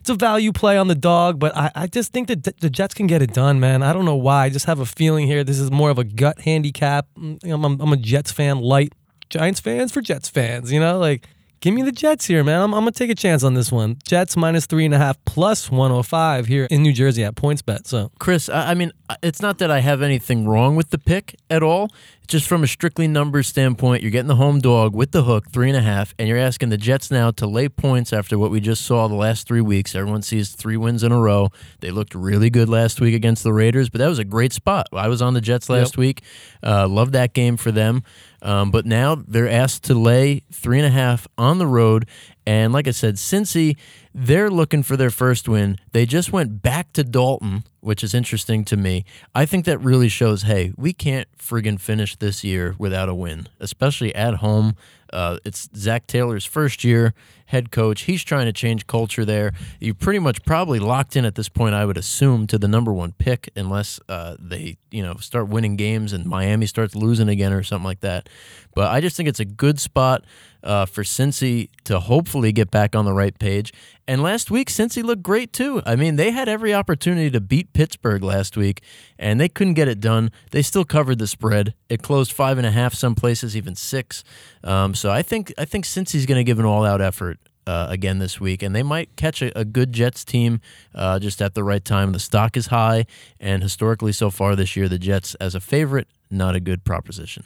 [0.00, 2.70] it's a value play on the dog, but I, I just think that the- the
[2.70, 3.82] Jets can get it done, man.
[3.82, 4.44] I don't know why.
[4.44, 7.08] I just have a feeling here this is more of a gut handicap.
[7.18, 8.92] Mm, I'm, I'm, I'm a Jets fan, light
[9.30, 10.70] Giants fans for Jets fans.
[10.72, 11.26] You know, like
[11.60, 12.60] give me the Jets here, man.
[12.60, 13.98] I'm, I'm gonna take a chance on this one.
[14.04, 17.86] Jets minus three and a half plus 105 here in New Jersey at PointsBet.
[17.86, 18.92] So Chris, I I mean,
[19.22, 21.90] it's not that I have anything wrong with the pick at all.
[22.26, 25.68] Just from a strictly numbers standpoint, you're getting the home dog with the hook, three
[25.68, 28.58] and a half, and you're asking the Jets now to lay points after what we
[28.58, 29.94] just saw the last three weeks.
[29.94, 31.50] Everyone sees three wins in a row.
[31.78, 34.88] They looked really good last week against the Raiders, but that was a great spot.
[34.92, 35.98] I was on the Jets last Yep.
[35.98, 36.22] week.
[36.64, 38.02] Uh, loved that game for them.
[38.42, 42.06] Um, but now they're asked to lay three and a half on the road.
[42.46, 43.76] And like I said, Cincy,
[44.14, 45.78] they're looking for their first win.
[45.92, 49.04] They just went back to Dalton, which is interesting to me.
[49.34, 53.48] I think that really shows hey, we can't friggin' finish this year without a win,
[53.58, 54.76] especially at home.
[55.12, 57.14] Uh, it's Zac Taylor's first year
[57.46, 58.02] head coach.
[58.02, 59.52] He's trying to change culture there.
[59.80, 62.92] You pretty much probably locked in at this point, I would assume, to the number
[62.92, 67.52] one pick, unless uh, they you know start winning games and Miami starts losing again
[67.52, 68.28] or something like that.
[68.74, 70.24] But I just think it's a good spot
[70.62, 73.72] uh, for Cincy to hopefully get back on the right page.
[74.08, 75.80] And last week, Cincy looked great too.
[75.86, 78.82] I mean, they had every opportunity to beat Pittsburgh last week,
[79.18, 80.30] and they couldn't get it done.
[80.50, 81.74] They still covered the spread.
[81.88, 84.24] It closed five and a half, some places even six.
[84.62, 87.38] Um, so I think I think Cincy's going to give an all-out effort.
[87.66, 90.60] Uh, again this week, and they might catch a, a good Jets team
[90.94, 92.12] uh, just at the right time.
[92.12, 93.06] The stock is high,
[93.40, 97.44] and historically, so far this year, the Jets as a favorite, not a good proposition.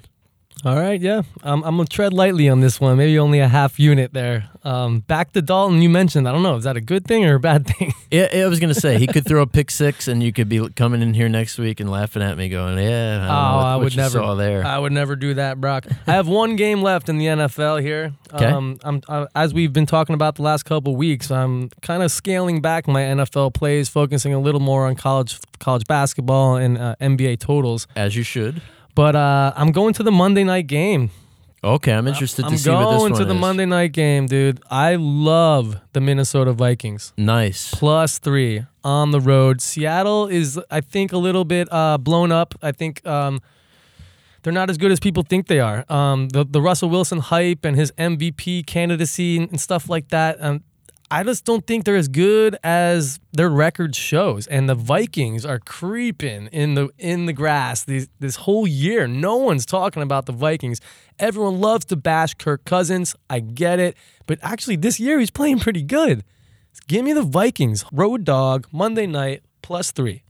[0.65, 1.23] All right, yeah.
[1.43, 2.99] I'm, I'm going to tread lightly on this one.
[2.99, 4.51] Maybe only a half unit there.
[4.63, 6.29] Um, back to Dalton, you mentioned.
[6.29, 6.57] I don't know.
[6.57, 7.95] Is that a good thing or a bad thing?
[8.11, 10.69] Yeah, I was gonna say he could throw a pick six, and you could be
[10.71, 13.77] coming in here next week and laughing at me, going, "Yeah, I oh, what, I
[13.77, 14.11] would never.
[14.11, 15.87] saw there." I would never do that, Brock.
[16.07, 18.13] I have one game left in the NFL here.
[18.37, 18.47] 'Kay.
[18.47, 22.11] Um, I'm, I, as we've been talking about the last couple weeks, I'm kind of
[22.11, 26.97] scaling back my NFL plays, focusing a little more on college college basketball and uh,
[27.01, 27.87] NBA totals.
[27.97, 28.61] As you should.
[28.95, 31.11] But uh, I'm going to the Monday night game.
[31.63, 33.03] Okay, I'm interested I'm to see what this one is.
[33.03, 33.35] I'm going to the.
[33.35, 34.63] Monday night game, dude.
[34.71, 37.13] I love the Minnesota Vikings.
[37.19, 37.75] Nice.
[37.75, 39.61] plus three on the road.
[39.61, 42.55] Seattle is, I think, a little bit uh, blown up.
[42.63, 43.41] I think um,
[44.43, 45.85] they're not as good as people think they are.
[45.93, 50.43] Um, the the Russell Wilson hype and his MVP candidacy and, and stuff like that.
[50.43, 50.63] Um,
[51.13, 54.47] I just don't think they're as good as their record shows.
[54.47, 59.09] And the Vikings are creeping in the in the grass these, this whole year.
[59.09, 60.81] No one's talking about the Vikings.
[61.19, 63.17] Everyone loves to bash Kirk Cousins.
[63.29, 63.97] I get it,
[64.27, 66.23] but actually this year he's playing pretty good.
[66.87, 70.23] Give me the Vikings road dog Monday night plus three.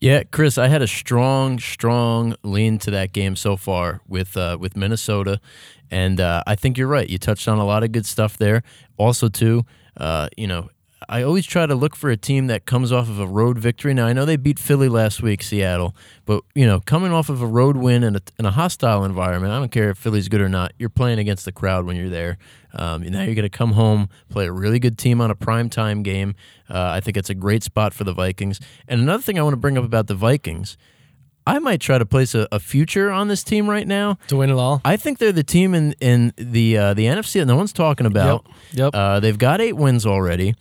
[0.00, 4.56] Yeah, Chris, I had a strong, strong lean to that game so far with uh,
[4.60, 5.40] with Minnesota,
[5.90, 7.08] and uh, I think you're right.
[7.08, 8.62] You touched on a lot of good stuff there.
[8.96, 9.64] Also, too,
[9.98, 10.70] uh, you know,
[11.08, 13.94] I always try to look for a team that comes off of a road victory.
[13.94, 15.94] Now I know they beat Philly last week, Seattle,
[16.26, 19.52] but you know, coming off of a road win in a, in a hostile environment,
[19.52, 20.72] I don't care if Philly's good or not.
[20.78, 22.36] You're playing against the crowd when you're there.
[22.74, 25.70] Um, now you're going to come home, play a really good team on a prime
[25.70, 26.34] time game.
[26.68, 28.60] Uh, I think it's a great spot for the Vikings.
[28.86, 30.76] And another thing I want to bring up about the Vikings.
[31.48, 34.50] I might try to place a, a, future on this team right now to win
[34.50, 34.82] it all.
[34.84, 38.06] I think they're the team in in the uh, the NFC that no one's talking
[38.06, 38.46] about.
[38.72, 38.78] Yep.
[38.78, 38.94] yep.
[38.94, 40.54] Uh, they've got eight wins already.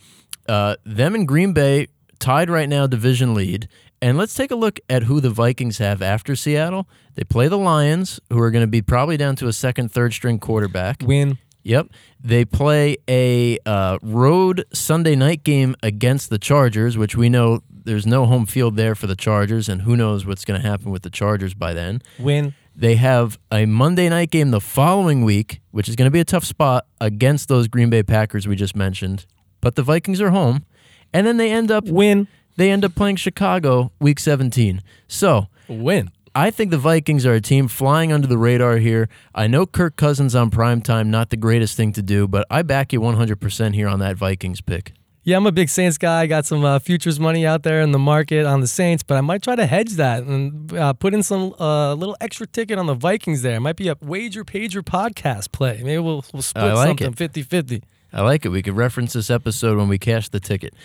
[0.48, 1.88] Uh, them and Green Bay
[2.20, 3.68] tied right now, division lead.
[4.02, 6.88] And let's take a look at who the Vikings have after Seattle.
[7.16, 10.14] They play the Lions, who are going to be probably down to a second, third
[10.14, 11.02] string quarterback.
[11.04, 11.40] Win.
[11.68, 11.88] Yep.
[12.24, 18.08] They play a uh, road Sunday night game against the Chargers, which we know there's
[18.08, 21.02] no home field there for the Chargers, and who knows what's going to happen with
[21.04, 22.02] the Chargers by then.
[22.20, 22.54] Win.
[22.74, 26.26] They have a Monday night game the following week, which is going to be a
[26.26, 29.26] tough spot against those Green Bay Packers we just mentioned.
[29.60, 30.66] But the Vikings are home,
[31.12, 32.30] and then they end up win.
[32.56, 34.82] They end up playing Chicago week 17.
[35.10, 36.12] So win.
[36.38, 39.10] I think the Vikings are a team flying under the radar here.
[39.34, 42.62] I know Kirk Cousins on prime time, not the greatest thing to do, but I
[42.62, 44.94] back you 100% here on that Vikings pick.
[45.24, 46.22] Yeah, I'm a big Saints guy.
[46.22, 49.18] I got some uh, futures money out there in the market on the Saints, but
[49.18, 52.78] I might try to hedge that and uh, put in some uh, little extra ticket
[52.78, 53.56] on the Vikings there.
[53.56, 55.82] It might be a wager pager podcast play.
[55.84, 57.84] Maybe we'll, we'll split like something 50 50.
[58.14, 58.50] I like it.
[58.50, 60.76] We could reference this episode when we cash the ticket.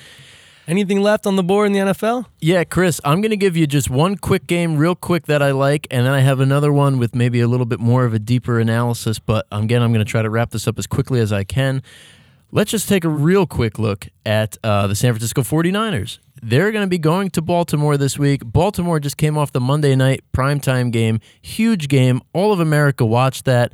[0.69, 2.27] Anything left on the board in the NFL?
[2.39, 5.51] Yeah, Chris, I'm going to give you just one quick game, real quick, that I
[5.51, 8.21] like, and then I have another one with maybe a little bit more of a
[8.21, 9.19] deeper analysis.
[9.19, 11.83] But again, I'm going to try to wrap this up as quickly as I can.
[12.53, 16.19] Let's just take a real quick look at uh, the San Francisco 49ers.
[16.43, 18.43] They're going to be going to Baltimore this week.
[18.45, 21.19] Baltimore just came off the Monday night primetime game.
[21.41, 22.21] Huge game.
[22.33, 23.73] All of America watched that.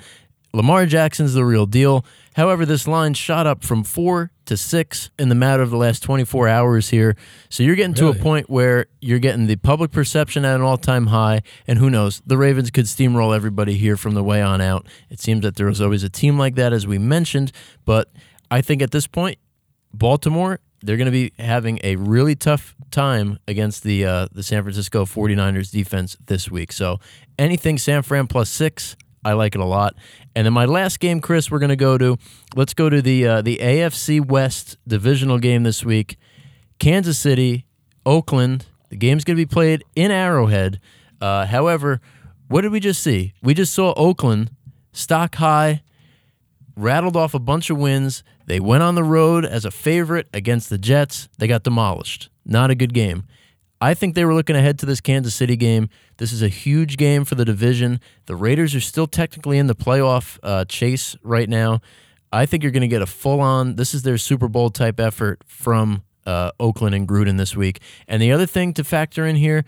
[0.54, 2.04] Lamar Jackson's the real deal.
[2.34, 6.02] However, this line shot up from four to six in the matter of the last
[6.02, 7.16] 24 hours here.
[7.48, 8.12] So you're getting really?
[8.12, 11.42] to a point where you're getting the public perception at an all time high.
[11.66, 14.86] And who knows, the Ravens could steamroll everybody here from the way on out.
[15.10, 17.52] It seems that there was always a team like that, as we mentioned.
[17.84, 18.10] But
[18.50, 19.38] I think at this point,
[19.94, 24.62] Baltimore, they're going to be having a really tough time against the uh, the San
[24.62, 26.72] Francisco 49ers defense this week.
[26.72, 27.00] So
[27.38, 28.96] anything San Fran plus six,
[29.28, 29.94] I like it a lot.
[30.34, 32.16] And then my last game, Chris, we're going to go to.
[32.56, 36.16] Let's go to the uh, the AFC West divisional game this week.
[36.78, 37.66] Kansas City,
[38.06, 38.66] Oakland.
[38.88, 40.80] The game's going to be played in Arrowhead.
[41.20, 42.00] Uh, however,
[42.48, 43.34] what did we just see?
[43.42, 44.50] We just saw Oakland
[44.92, 45.82] stock high,
[46.74, 48.22] rattled off a bunch of wins.
[48.46, 51.28] They went on the road as a favorite against the Jets.
[51.36, 52.30] They got demolished.
[52.46, 53.24] Not a good game.
[53.78, 55.90] I think they were looking ahead to this Kansas City game.
[56.18, 58.00] This is a huge game for the division.
[58.26, 61.80] The Raiders are still technically in the playoff uh, chase right now.
[62.32, 65.00] I think you're going to get a full on, this is their Super Bowl type
[65.00, 67.80] effort from uh, Oakland and Gruden this week.
[68.06, 69.64] And the other thing to factor in here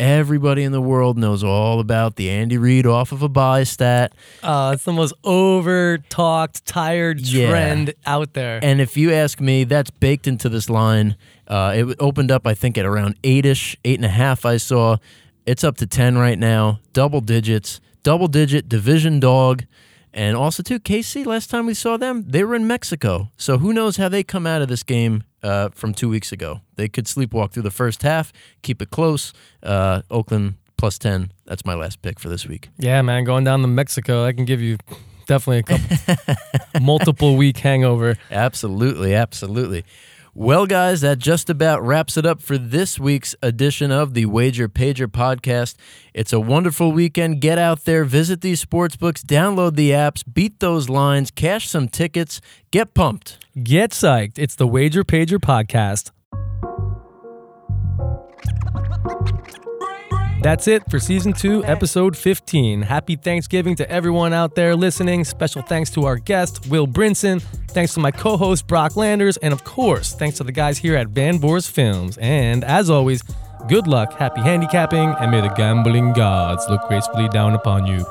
[0.00, 4.12] Everybody in the world knows all about the Andy Reid off of a bye stat.
[4.42, 7.48] Uh, it's the most over talked, tired Yeah.
[7.48, 8.58] trend out there.
[8.60, 11.14] And if you ask me, that's baked into this line.
[11.46, 14.44] Uh, it opened up, I think, at around eight ish, eight and a half.
[14.44, 14.96] I saw
[15.46, 19.64] it's up to 10 right now, double digits, double digit division dog.
[20.12, 23.30] And also, too, KC, last time we saw them, they were in Mexico.
[23.36, 26.60] So who knows how they come out of this game uh, from two weeks ago.
[26.76, 28.32] They could sleepwalk through the first half,
[28.62, 29.32] keep it close.
[29.62, 31.32] Uh, Oakland plus 10.
[31.46, 32.68] That's my last pick for this week.
[32.78, 34.78] yeah, man, going down to Mexico, I can give you
[35.26, 36.34] definitely a couple,
[36.80, 38.16] multiple week hangover.
[38.30, 39.84] Absolutely, absolutely.
[40.36, 44.68] Well, guys, that just about wraps it up for this week's edition of the Wager
[44.68, 45.76] Pager podcast.
[46.12, 47.40] It's a wonderful weekend.
[47.40, 51.86] Get out there, visit these sports books, download the apps, beat those lines, cash some
[51.86, 52.40] tickets,
[52.72, 53.38] get pumped.
[53.62, 54.36] Get psyched.
[54.36, 56.10] It's the Wager Pager podcast.
[60.44, 62.82] That's it for season two, episode 15.
[62.82, 65.24] Happy Thanksgiving to everyone out there listening.
[65.24, 67.40] Special thanks to our guest, Will Brinson.
[67.70, 69.38] Thanks to my co host, Brock Landers.
[69.38, 72.18] And of course, thanks to the guys here at Van Vorst Films.
[72.18, 73.22] And as always,
[73.66, 78.04] Good luck, happy handicapping, and may the gambling gods look gracefully down upon you.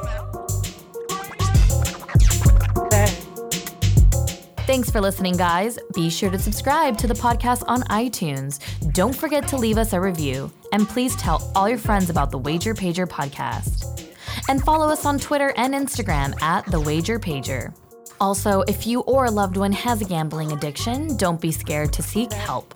[4.65, 5.77] Thanks for listening, guys.
[5.93, 8.59] Be sure to subscribe to the podcast on iTunes.
[8.93, 10.49] Don't forget to leave us a review.
[10.71, 14.07] And please tell all your friends about the Wager Pager podcast.
[14.47, 17.75] And follow us on Twitter and Instagram at The Wager Pager.
[18.21, 22.01] Also, if you or a loved one has a gambling addiction, don't be scared to
[22.01, 22.73] seek help.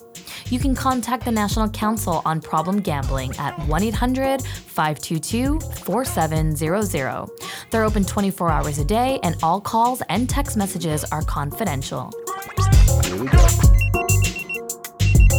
[0.49, 7.29] You can contact the National Council on Problem Gambling at 1 800 522 4700.
[7.71, 12.11] They're open 24 hours a day, and all calls and text messages are confidential.
[13.03, 13.76] Here we go.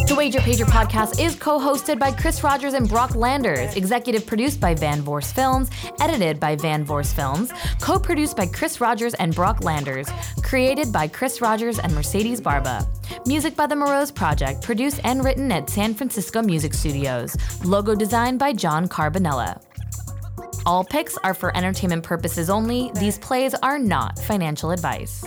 [0.09, 4.59] The Wager Pager podcast is co hosted by Chris Rogers and Brock Landers, executive produced
[4.59, 5.69] by Van Vorst Films,
[6.01, 10.09] edited by Van Vorst Films, co produced by Chris Rogers and Brock Landers,
[10.41, 12.87] created by Chris Rogers and Mercedes Barba.
[13.27, 17.37] Music by the Morose Project, produced and written at San Francisco Music Studios.
[17.63, 19.61] Logo designed by John Carbonella.
[20.65, 22.91] All picks are for entertainment purposes only.
[22.95, 25.23] These plays are not financial advice.